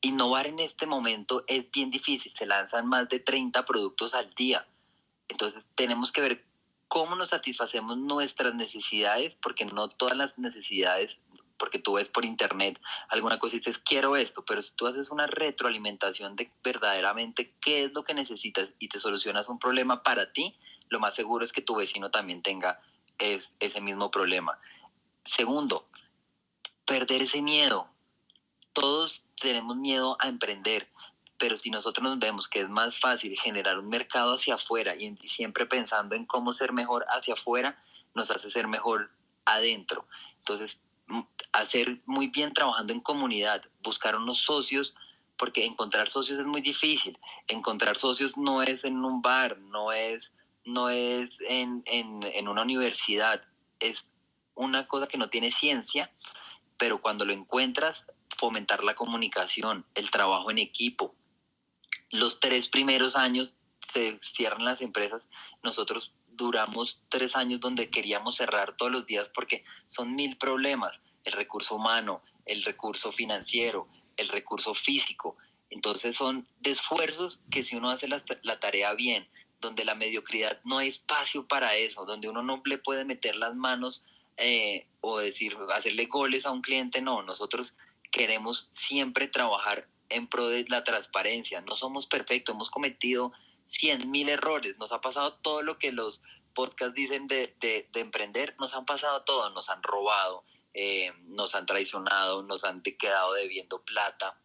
Innovar 0.02 0.46
en 0.46 0.60
este 0.60 0.86
momento 0.86 1.46
es 1.48 1.72
bien 1.72 1.90
difícil, 1.90 2.32
se 2.32 2.46
lanzan 2.46 2.88
más 2.88 3.10
de 3.10 3.20
30 3.20 3.66
productos 3.66 4.14
al 4.14 4.32
día. 4.36 4.68
Entonces 5.30 5.68
tenemos 5.74 6.12
que 6.12 6.22
ver 6.22 6.46
cómo 6.90 7.16
nos 7.16 7.30
satisfacemos 7.30 7.98
nuestras 7.98 8.54
necesidades, 8.54 9.38
porque 9.38 9.66
no 9.66 9.88
todas 9.88 10.18
las 10.18 10.38
necesidades, 10.38 11.20
porque 11.58 11.80
tú 11.80 11.94
ves 11.94 12.10
por 12.10 12.26
internet 12.26 12.80
alguna 13.08 13.40
cosa 13.40 13.56
y 13.56 13.60
dices, 13.60 13.80
quiero 13.80 14.18
esto, 14.18 14.44
pero 14.44 14.62
si 14.62 14.76
tú 14.76 14.86
haces 14.86 15.12
una 15.12 15.28
retroalimentación 15.28 16.36
de 16.36 16.52
verdaderamente 16.62 17.56
qué 17.62 17.86
es 17.86 17.94
lo 17.94 18.04
que 18.04 18.14
necesitas 18.14 18.70
y 18.80 18.90
te 18.90 19.00
solucionas 19.00 19.48
un 19.48 19.60
problema 19.60 20.04
para 20.04 20.34
ti, 20.34 20.58
lo 20.90 21.00
más 21.00 21.16
seguro 21.16 21.44
es 21.44 21.52
que 21.52 21.62
tu 21.62 21.76
vecino 21.76 22.12
también 22.12 22.42
tenga 22.42 22.80
ese 23.18 23.82
mismo 23.82 24.12
problema. 24.12 24.60
Segundo, 25.24 25.88
perder 26.86 27.24
ese 27.24 27.42
miedo. 27.42 27.90
Todos 28.74 29.26
tenemos 29.40 29.76
miedo 29.78 30.18
a 30.20 30.28
emprender, 30.28 30.90
pero 31.38 31.58
si 31.58 31.70
nosotros 31.70 32.04
nos 32.04 32.20
vemos 32.20 32.48
que 32.48 32.60
es 32.60 32.70
más 32.70 33.00
fácil 33.00 33.38
generar 33.40 33.80
un 33.80 33.88
mercado 33.88 34.36
hacia 34.36 34.56
afuera 34.56 34.96
y, 34.96 35.16
siempre 35.18 35.66
pensando 35.66 36.16
en 36.16 36.26
cómo 36.26 36.54
ser 36.54 36.74
mejor 36.74 37.06
hacia 37.10 37.34
afuera, 37.34 37.82
nos 38.14 38.30
hace 38.32 38.52
ser 38.52 38.68
mejor 38.68 39.12
adentro. 39.46 40.08
Entonces, 40.40 40.84
hacer 41.52 42.02
muy 42.06 42.28
bien 42.28 42.54
trabajando 42.54 42.94
en 42.94 43.00
comunidad, 43.00 43.64
buscar 43.82 44.16
unos 44.16 44.40
socios, 44.40 44.96
porque 45.38 45.66
encontrar 45.66 46.10
socios 46.10 46.40
es 46.40 46.46
muy 46.46 46.62
difícil. 46.62 47.18
Encontrar 47.48 47.98
socios 47.98 48.38
no 48.38 48.62
es 48.62 48.84
en 48.84 49.04
un 49.04 49.22
bar, 49.22 49.58
no 49.58 49.92
es 49.92 50.32
no 50.66 50.90
es 50.90 51.38
en, 51.48 51.84
una 52.48 52.64
universidad, 52.64 53.42
es 53.80 54.10
una 54.56 54.88
cosa 54.88 55.08
que 55.08 55.18
no 55.18 55.30
tiene 55.30 55.52
ciencia, 55.52 56.12
pero 56.78 57.02
cuando 57.02 57.24
lo 57.24 57.34
encuentras, 57.34 58.06
fomentar 58.38 58.84
la 58.84 58.96
comunicación, 58.96 59.86
el 59.94 60.10
trabajo 60.10 60.52
en 60.52 60.58
equipo. 60.58 61.16
Los 62.10 62.40
tres 62.40 62.68
primeros 62.68 63.16
años 63.16 63.56
se 63.94 64.20
cierran 64.22 64.66
las 64.66 64.82
empresas, 64.82 65.28
nosotros 65.64 66.14
duramos 66.34 67.02
tres 67.10 67.36
años 67.36 67.62
donde 67.62 67.90
queríamos 67.90 68.36
cerrar 68.36 68.76
todos 68.76 68.92
los 68.92 69.06
días 69.06 69.32
porque 69.34 69.64
son 69.86 70.16
mil 70.16 70.38
problemas, 70.38 71.00
el 71.24 71.34
recurso 71.34 71.76
humano, 71.76 72.22
el 72.46 72.64
recurso 72.64 73.12
financiero, 73.12 73.88
el 74.18 74.28
recurso 74.30 74.74
físico. 74.74 75.38
Entonces 75.70 76.18
son 76.18 76.48
esfuerzos 76.64 77.42
que 77.50 77.64
si 77.64 77.76
uno 77.76 77.90
hace 77.90 78.08
la 78.08 78.60
tarea 78.60 78.94
bien, 78.94 79.28
donde 79.60 79.86
la 79.86 79.96
mediocridad 79.96 80.60
no 80.64 80.78
hay 80.78 80.90
espacio 80.90 81.48
para 81.48 81.76
eso, 81.76 82.06
donde 82.06 82.30
uno 82.30 82.44
no 82.44 82.62
le 82.66 82.78
puede 82.78 83.06
meter 83.06 83.36
las 83.36 83.56
manos 83.56 84.06
eh, 84.38 84.88
o 85.02 85.20
decir, 85.20 85.58
hacerle 85.74 86.06
goles 86.06 86.46
a 86.46 86.52
un 86.52 86.62
cliente, 86.62 87.02
no, 87.02 87.24
nosotros 87.24 87.76
queremos 88.12 88.70
siempre 88.72 89.28
trabajar 89.28 89.88
en 90.10 90.28
pro 90.28 90.48
de 90.50 90.66
la 90.68 90.84
transparencia, 90.84 91.62
no 91.62 91.76
somos 91.76 92.06
perfectos, 92.06 92.54
hemos 92.54 92.70
cometido 92.70 93.32
cien 93.66 94.12
mil 94.12 94.30
errores, 94.30 94.78
nos 94.78 94.92
ha 94.92 95.02
pasado 95.02 95.34
todo 95.34 95.62
lo 95.62 95.78
que 95.78 95.92
los 95.92 96.22
podcasts 96.54 96.96
dicen 96.96 97.28
de, 97.28 97.56
emprender, 97.94 98.56
nos 98.60 98.74
han 98.74 98.86
pasado 98.86 99.24
todo, 99.24 99.50
nos 99.50 99.70
han 99.70 99.82
robado, 99.84 100.44
eh, 100.74 101.12
nos 101.24 101.56
han 101.56 101.66
traicionado, 101.66 102.44
nos 102.44 102.64
han 102.64 102.82
quedado 102.82 103.34
debiendo 103.34 103.82
plata, 103.84 104.38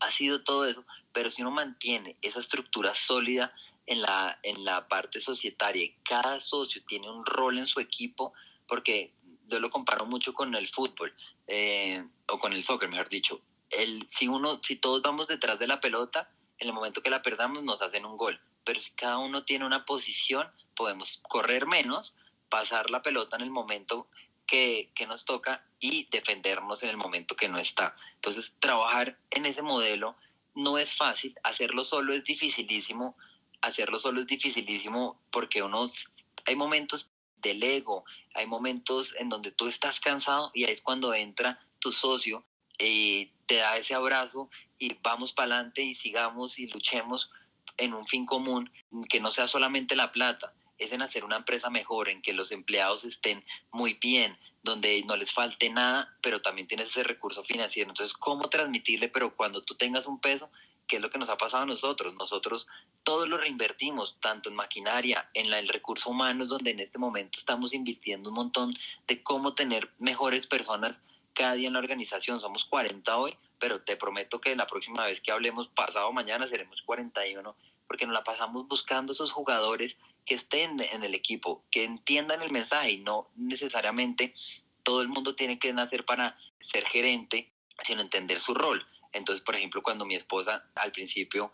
ha 0.00 0.10
sido 0.10 0.42
todo 0.42 0.66
eso, 0.66 0.84
pero 1.12 1.30
si 1.30 1.42
uno 1.42 1.50
mantiene 1.50 2.16
esa 2.22 2.40
estructura 2.40 2.94
sólida, 2.94 3.54
en 3.86 4.02
la, 4.02 4.38
en 4.42 4.64
la 4.64 4.88
parte 4.88 5.20
societaria 5.20 5.92
cada 6.04 6.40
socio 6.40 6.82
tiene 6.86 7.10
un 7.10 7.24
rol 7.24 7.58
en 7.58 7.66
su 7.66 7.80
equipo, 7.80 8.32
porque 8.66 9.14
yo 9.46 9.60
lo 9.60 9.70
comparo 9.70 10.06
mucho 10.06 10.32
con 10.32 10.54
el 10.54 10.66
fútbol, 10.68 11.14
eh, 11.46 12.02
o 12.28 12.38
con 12.38 12.52
el 12.52 12.62
soccer, 12.62 12.88
mejor 12.88 13.08
dicho. 13.08 13.40
El, 13.70 14.06
si, 14.08 14.28
uno, 14.28 14.60
si 14.62 14.76
todos 14.76 15.02
vamos 15.02 15.28
detrás 15.28 15.58
de 15.58 15.66
la 15.66 15.80
pelota, 15.80 16.30
en 16.58 16.68
el 16.68 16.74
momento 16.74 17.02
que 17.02 17.10
la 17.10 17.22
perdamos 17.22 17.62
nos 17.62 17.82
hacen 17.82 18.06
un 18.06 18.16
gol, 18.16 18.40
pero 18.64 18.80
si 18.80 18.92
cada 18.92 19.18
uno 19.18 19.44
tiene 19.44 19.66
una 19.66 19.84
posición, 19.84 20.50
podemos 20.74 21.20
correr 21.22 21.66
menos, 21.66 22.16
pasar 22.48 22.90
la 22.90 23.02
pelota 23.02 23.36
en 23.36 23.42
el 23.42 23.50
momento 23.50 24.08
que, 24.46 24.90
que, 24.94 25.06
nos 25.06 25.24
toca 25.24 25.66
y 25.80 26.08
defendernos 26.10 26.82
en 26.82 26.90
el 26.90 26.96
momento 26.96 27.34
que 27.34 27.48
no 27.48 27.58
está. 27.58 27.96
Entonces, 28.14 28.54
trabajar 28.60 29.18
en 29.30 29.46
ese 29.46 29.62
modelo 29.62 30.16
no 30.54 30.78
es 30.78 30.94
fácil, 30.94 31.34
hacerlo 31.42 31.82
solo 31.82 32.12
es 32.12 32.24
dificilísimo, 32.24 33.16
hacerlo 33.64 33.98
solo 33.98 34.20
es 34.20 34.26
dificilísimo 34.26 35.20
porque 35.30 35.62
unos, 35.62 36.10
hay 36.46 36.56
momentos 36.56 37.10
del 37.36 37.62
ego, 37.62 38.04
hay 38.34 38.46
momentos 38.46 39.14
en 39.18 39.28
donde 39.28 39.50
tú 39.50 39.66
estás 39.66 40.00
cansado 40.00 40.50
y 40.54 40.64
ahí 40.64 40.72
es 40.72 40.82
cuando 40.82 41.12
entra 41.14 41.58
tu 41.78 41.92
socio 41.92 42.44
y 42.78 43.26
te 43.46 43.56
da 43.56 43.76
ese 43.76 43.94
abrazo 43.94 44.48
y 44.78 44.94
vamos 45.02 45.32
para 45.32 45.54
adelante 45.54 45.82
y 45.82 45.94
sigamos 45.94 46.58
y 46.58 46.66
luchemos 46.68 47.30
en 47.76 47.94
un 47.94 48.06
fin 48.06 48.24
común 48.24 48.70
que 49.08 49.20
no 49.20 49.30
sea 49.30 49.46
solamente 49.46 49.96
la 49.96 50.10
plata, 50.12 50.54
es 50.78 50.92
en 50.92 51.02
hacer 51.02 51.24
una 51.24 51.36
empresa 51.36 51.70
mejor, 51.70 52.08
en 52.08 52.20
que 52.22 52.32
los 52.32 52.52
empleados 52.52 53.04
estén 53.04 53.44
muy 53.70 53.94
bien, 53.94 54.36
donde 54.62 55.02
no 55.04 55.16
les 55.16 55.32
falte 55.32 55.70
nada, 55.70 56.16
pero 56.20 56.42
también 56.42 56.66
tienes 56.66 56.88
ese 56.88 57.04
recurso 57.04 57.44
financiero. 57.44 57.90
Entonces, 57.90 58.14
¿cómo 58.14 58.48
transmitirle? 58.48 59.08
Pero 59.08 59.36
cuando 59.36 59.62
tú 59.62 59.74
tengas 59.74 60.06
un 60.06 60.20
peso, 60.20 60.50
¿qué 60.86 60.96
es 60.96 61.02
lo 61.02 61.10
que 61.10 61.18
nos 61.18 61.28
ha 61.28 61.36
pasado 61.36 61.62
a 61.62 61.66
nosotros? 61.66 62.14
Nosotros 62.14 62.68
todos 63.02 63.28
lo 63.28 63.36
reinvertimos, 63.36 64.18
tanto 64.20 64.48
en 64.48 64.56
maquinaria, 64.56 65.30
en 65.34 65.50
la, 65.50 65.58
el 65.58 65.68
recurso 65.68 66.10
humano, 66.10 66.46
donde 66.46 66.70
en 66.70 66.80
este 66.80 66.98
momento 66.98 67.38
estamos 67.38 67.72
invirtiendo 67.74 68.30
un 68.30 68.36
montón 68.36 68.74
de 69.06 69.22
cómo 69.22 69.54
tener 69.54 69.90
mejores 69.98 70.46
personas 70.46 71.00
cada 71.34 71.54
día 71.54 71.68
en 71.68 71.74
la 71.74 71.80
organización. 71.80 72.40
Somos 72.40 72.64
40 72.64 73.16
hoy, 73.16 73.36
pero 73.58 73.82
te 73.82 73.96
prometo 73.96 74.40
que 74.40 74.56
la 74.56 74.66
próxima 74.66 75.04
vez 75.04 75.20
que 75.20 75.32
hablemos, 75.32 75.68
pasado 75.68 76.12
mañana, 76.12 76.46
seremos 76.46 76.82
41, 76.82 77.56
porque 77.86 78.06
nos 78.06 78.14
la 78.14 78.24
pasamos 78.24 78.66
buscando 78.66 79.12
esos 79.12 79.32
jugadores 79.32 79.98
que 80.24 80.34
estén 80.34 80.80
en 80.80 81.04
el 81.04 81.14
equipo, 81.14 81.64
que 81.70 81.84
entiendan 81.84 82.42
el 82.42 82.50
mensaje 82.50 82.92
y 82.92 82.98
no 82.98 83.28
necesariamente 83.36 84.34
todo 84.82 85.02
el 85.02 85.08
mundo 85.08 85.34
tiene 85.34 85.58
que 85.58 85.72
nacer 85.72 86.04
para 86.04 86.38
ser 86.60 86.84
gerente, 86.86 87.52
sino 87.82 88.00
entender 88.00 88.40
su 88.40 88.54
rol. 88.54 88.86
Entonces, 89.14 89.42
por 89.44 89.56
ejemplo, 89.56 89.82
cuando 89.82 90.04
mi 90.04 90.16
esposa 90.16 90.68
al 90.74 90.92
principio 90.92 91.52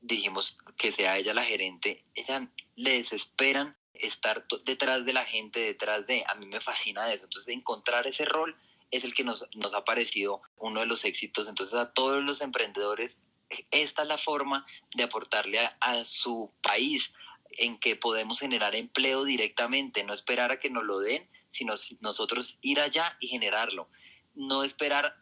dijimos 0.00 0.56
que 0.76 0.92
sea 0.92 1.18
ella 1.18 1.34
la 1.34 1.44
gerente, 1.44 2.04
ella 2.14 2.48
le 2.76 2.98
desesperan 2.98 3.76
estar 3.94 4.46
detrás 4.64 5.04
de 5.04 5.12
la 5.12 5.24
gente, 5.24 5.60
detrás 5.60 6.06
de, 6.06 6.24
a 6.26 6.34
mí 6.36 6.46
me 6.46 6.60
fascina 6.60 7.12
eso. 7.12 7.24
Entonces, 7.24 7.54
encontrar 7.54 8.06
ese 8.06 8.24
rol 8.24 8.56
es 8.90 9.04
el 9.04 9.14
que 9.14 9.24
nos, 9.24 9.46
nos 9.54 9.74
ha 9.74 9.84
parecido 9.84 10.42
uno 10.56 10.80
de 10.80 10.86
los 10.86 11.04
éxitos. 11.04 11.48
Entonces, 11.48 11.74
a 11.74 11.92
todos 11.92 12.24
los 12.24 12.40
emprendedores, 12.40 13.18
esta 13.70 14.02
es 14.02 14.08
la 14.08 14.18
forma 14.18 14.64
de 14.94 15.02
aportarle 15.02 15.58
a, 15.80 16.04
su 16.04 16.52
país 16.62 17.12
en 17.58 17.78
que 17.78 17.96
podemos 17.96 18.38
generar 18.38 18.74
empleo 18.74 19.24
directamente, 19.24 20.04
no 20.04 20.14
esperar 20.14 20.52
a 20.52 20.60
que 20.60 20.70
nos 20.70 20.84
lo 20.84 21.00
den, 21.00 21.28
sino 21.50 21.74
nosotros 22.00 22.58
ir 22.62 22.80
allá 22.80 23.16
y 23.20 23.26
generarlo 23.26 23.88
no 24.34 24.64
esperar 24.64 25.16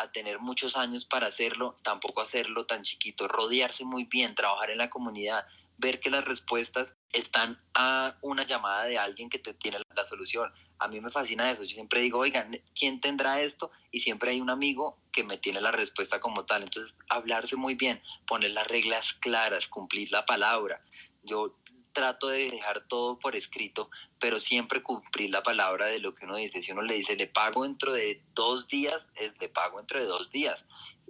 a, 0.00 0.12
tener 0.12 0.38
muchos 0.38 0.76
años 0.76 1.06
para 1.06 1.28
hacerlo, 1.28 1.76
tampoco 1.82 2.20
hacerlo 2.20 2.66
tan 2.66 2.82
chiquito, 2.82 3.28
rodearse 3.28 3.84
muy 3.84 4.04
bien, 4.04 4.34
trabajar 4.34 4.70
en 4.70 4.78
la 4.78 4.90
comunidad, 4.90 5.46
ver 5.78 6.00
que 6.00 6.10
las 6.10 6.24
respuestas 6.24 6.94
están 7.12 7.56
a 7.74 8.16
una 8.20 8.44
llamada 8.44 8.84
de 8.84 8.98
alguien 8.98 9.30
que 9.30 9.38
te 9.38 9.54
tiene 9.54 9.78
la 9.94 10.04
solución. 10.04 10.52
A 10.78 10.88
mí 10.88 11.00
me 11.00 11.10
fascina 11.10 11.50
eso. 11.50 11.64
Yo 11.64 11.74
siempre 11.74 12.00
digo, 12.00 12.18
oigan, 12.18 12.60
¿quién 12.78 13.00
tendrá 13.00 13.40
esto? 13.40 13.70
Y 13.90 14.00
siempre 14.00 14.30
hay 14.30 14.40
un 14.40 14.50
amigo 14.50 14.98
que 15.12 15.24
me 15.24 15.38
tiene 15.38 15.60
la 15.60 15.72
respuesta 15.72 16.20
como 16.20 16.44
tal. 16.44 16.62
Entonces, 16.62 16.94
hablarse 17.08 17.56
muy 17.56 17.74
bien, 17.74 18.02
poner 18.26 18.52
las 18.52 18.66
reglas 18.66 19.14
claras, 19.14 19.68
cumplir 19.68 20.10
la 20.12 20.24
palabra. 20.26 20.82
Yo 21.22 21.56
trato 21.92 22.28
de 22.28 22.50
dejar 22.50 22.86
todo 22.86 23.18
por 23.18 23.36
escrito, 23.36 23.90
pero 24.18 24.40
siempre 24.40 24.82
cumplir 24.82 25.30
la 25.30 25.42
palabra 25.42 25.86
de 25.86 25.98
lo 25.98 26.14
que 26.14 26.24
uno 26.24 26.36
dice. 26.36 26.62
Si 26.62 26.72
uno 26.72 26.82
le 26.82 26.94
dice, 26.94 27.16
le 27.16 27.26
pago 27.26 27.64
dentro 27.64 27.92
de 27.92 28.22
dos 28.34 28.68
días, 28.68 29.08
es 29.16 29.34
le 29.40 29.48
pago 29.48 29.78
dentro 29.78 30.00
de 30.00 30.06
dos 30.06 30.30
días. 30.30 30.64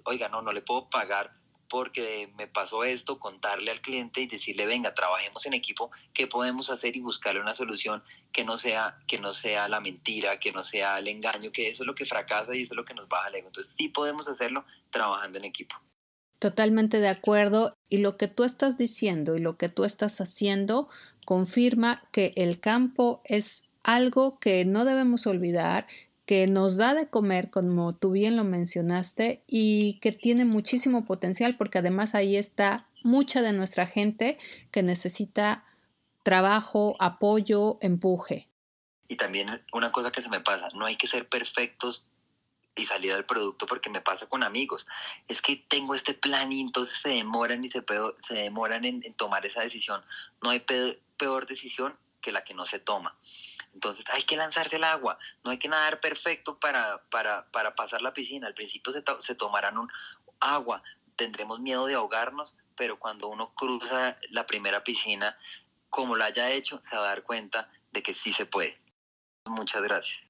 Oiga, 0.05 0.29
no, 0.29 0.43
no 0.43 0.53
le 0.53 0.63
puedo 0.63 0.89
pagar 0.89 1.41
porque 1.71 2.29
me 2.37 2.49
pasó 2.49 2.83
esto, 2.83 3.21
contarle 3.21 3.71
al 3.71 3.81
cliente 3.81 4.21
y 4.21 4.27
decirle, 4.27 4.67
venga, 4.67 4.93
trabajemos 4.93 5.47
en 5.47 5.55
equipo, 5.55 5.93
¿qué 6.13 6.27
podemos 6.27 6.69
hacer? 6.69 6.97
Y 6.97 7.01
buscarle 7.01 7.41
una 7.41 7.55
solución 7.55 8.03
que 8.33 8.45
no 8.45 8.59
sea, 8.59 8.99
que 9.07 9.21
no 9.21 9.35
sea 9.35 9.69
la 9.69 9.79
mentira, 9.79 10.41
que 10.41 10.51
no 10.51 10.65
sea 10.65 10.99
el 10.99 11.07
engaño, 11.07 11.53
que 11.53 11.69
eso 11.69 11.85
es 11.85 11.87
lo 11.87 11.95
que 11.95 12.07
fracasa 12.07 12.57
y 12.57 12.63
eso 12.63 12.75
es 12.75 12.77
lo 12.77 12.85
que 12.85 12.95
nos 12.95 13.09
baja 13.09 13.29
el 13.29 13.37
ego. 13.37 13.47
Entonces 13.47 13.77
sí 13.79 13.89
podemos 13.89 14.27
hacerlo 14.27 14.65
trabajando 14.91 15.39
en 15.39 15.45
equipo. 15.45 15.77
Totalmente 16.41 17.01
de 17.01 17.09
acuerdo. 17.09 17.77
Y 17.89 17.99
lo 17.99 18.17
que 18.17 18.27
tú 18.27 18.45
estás 18.45 18.77
diciendo 18.77 19.37
y 19.37 19.41
lo 19.41 19.57
que 19.57 19.69
tú 19.69 19.85
estás 19.85 20.21
haciendo 20.21 20.89
confirma 21.27 22.03
que 22.13 22.33
el 22.35 22.59
campo 22.59 23.21
es 23.25 23.63
algo 23.83 24.39
que 24.39 24.65
no 24.65 24.85
debemos 24.87 25.27
olvidar, 25.27 25.87
que 26.25 26.47
nos 26.47 26.77
da 26.77 26.95
de 26.95 27.09
comer, 27.09 27.51
como 27.51 27.95
tú 27.95 28.13
bien 28.13 28.37
lo 28.37 28.45
mencionaste, 28.45 29.43
y 29.47 29.99
que 30.01 30.13
tiene 30.13 30.47
muchísimo 30.47 31.05
potencial 31.05 31.57
porque 31.57 31.79
además 31.79 32.15
ahí 32.15 32.37
está 32.37 32.89
mucha 33.03 33.43
de 33.43 33.53
nuestra 33.53 33.87
gente 33.87 34.39
que 34.71 34.83
necesita 34.83 35.65
trabajo, 36.23 36.97
apoyo, 37.01 37.79
empuje. 37.83 38.49
Y 39.09 39.17
también 39.17 39.63
una 39.73 39.93
cosa 39.93 40.11
que 40.11 40.23
se 40.23 40.31
me 40.31 40.41
pasa, 40.41 40.69
no 40.75 40.87
hay 40.87 40.97
que 40.97 41.07
ser 41.07 41.29
perfectos 41.29 42.10
y 42.81 42.87
salir 42.87 43.13
al 43.13 43.25
producto 43.25 43.67
porque 43.67 43.91
me 43.91 44.01
pasa 44.01 44.27
con 44.27 44.43
amigos. 44.43 44.87
Es 45.29 45.43
que 45.43 45.57
tengo 45.57 45.95
este 45.95 46.15
plan 46.15 46.53
y 46.53 46.61
entonces 46.61 46.99
se 46.99 47.11
demoran 47.11 47.65
y 47.65 47.69
se, 47.69 47.85
se 48.23 48.35
demoran 48.35 48.85
en, 48.85 49.03
tomar 49.15 49.47
esa 49.47 49.61
decisión. 49.61 50.03
No 50.43 50.51
hay 50.51 50.61
peor 51.17 51.47
decisión 51.47 51.97
que 52.21 52.33
la 52.33 52.45
que 52.45 52.55
no 52.55 52.67
se 52.67 52.79
toma. 52.79 53.17
Entonces 53.73 54.05
hay 54.13 54.23
que 54.25 54.37
lanzarse 54.37 54.77
al 54.77 54.85
agua, 54.85 55.19
no 55.45 55.51
hay 55.51 55.59
que 55.59 55.69
nadar 55.69 56.01
perfecto 56.01 56.59
para, 56.59 57.03
para, 57.11 57.51
para 57.51 57.75
pasar 57.75 58.03
la 58.03 58.13
piscina. 58.13 58.47
Al 58.47 58.55
principio 58.55 58.93
se, 58.93 59.05
se 59.21 59.35
tomarán 59.35 59.79
un 59.79 59.91
agua, 60.41 60.83
tendremos 61.17 61.61
miedo 61.61 61.87
de 61.87 61.95
ahogarnos, 61.95 62.57
pero 62.77 62.99
cuando 62.99 63.29
uno 63.29 63.55
cruza 63.55 64.19
la 64.31 64.47
primera 64.47 64.83
piscina, 64.83 65.39
como 65.89 66.17
lo 66.17 66.25
haya 66.25 66.51
hecho, 66.51 66.81
se 66.83 66.97
va 66.97 67.05
a 67.05 67.09
dar 67.09 67.23
cuenta 67.23 67.71
de 67.93 68.03
que 68.03 68.15
sí 68.15 68.33
se 68.33 68.47
puede. 68.47 68.81
Muchas 69.45 69.83
gracias. 69.83 70.30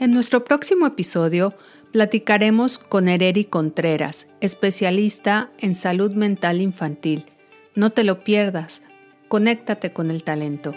En 0.00 0.12
nuestro 0.12 0.44
próximo 0.44 0.86
episodio 0.86 1.52
platicaremos 1.92 2.78
con 2.78 3.06
Ereri 3.06 3.44
Contreras, 3.44 4.28
especialista 4.40 5.50
en 5.58 5.74
salud 5.74 6.12
mental 6.12 6.62
infantil. 6.62 7.26
No 7.74 7.90
te 7.90 8.02
lo 8.02 8.24
pierdas, 8.24 8.80
conéctate 9.28 9.92
con 9.92 10.10
el 10.10 10.24
talento. 10.24 10.72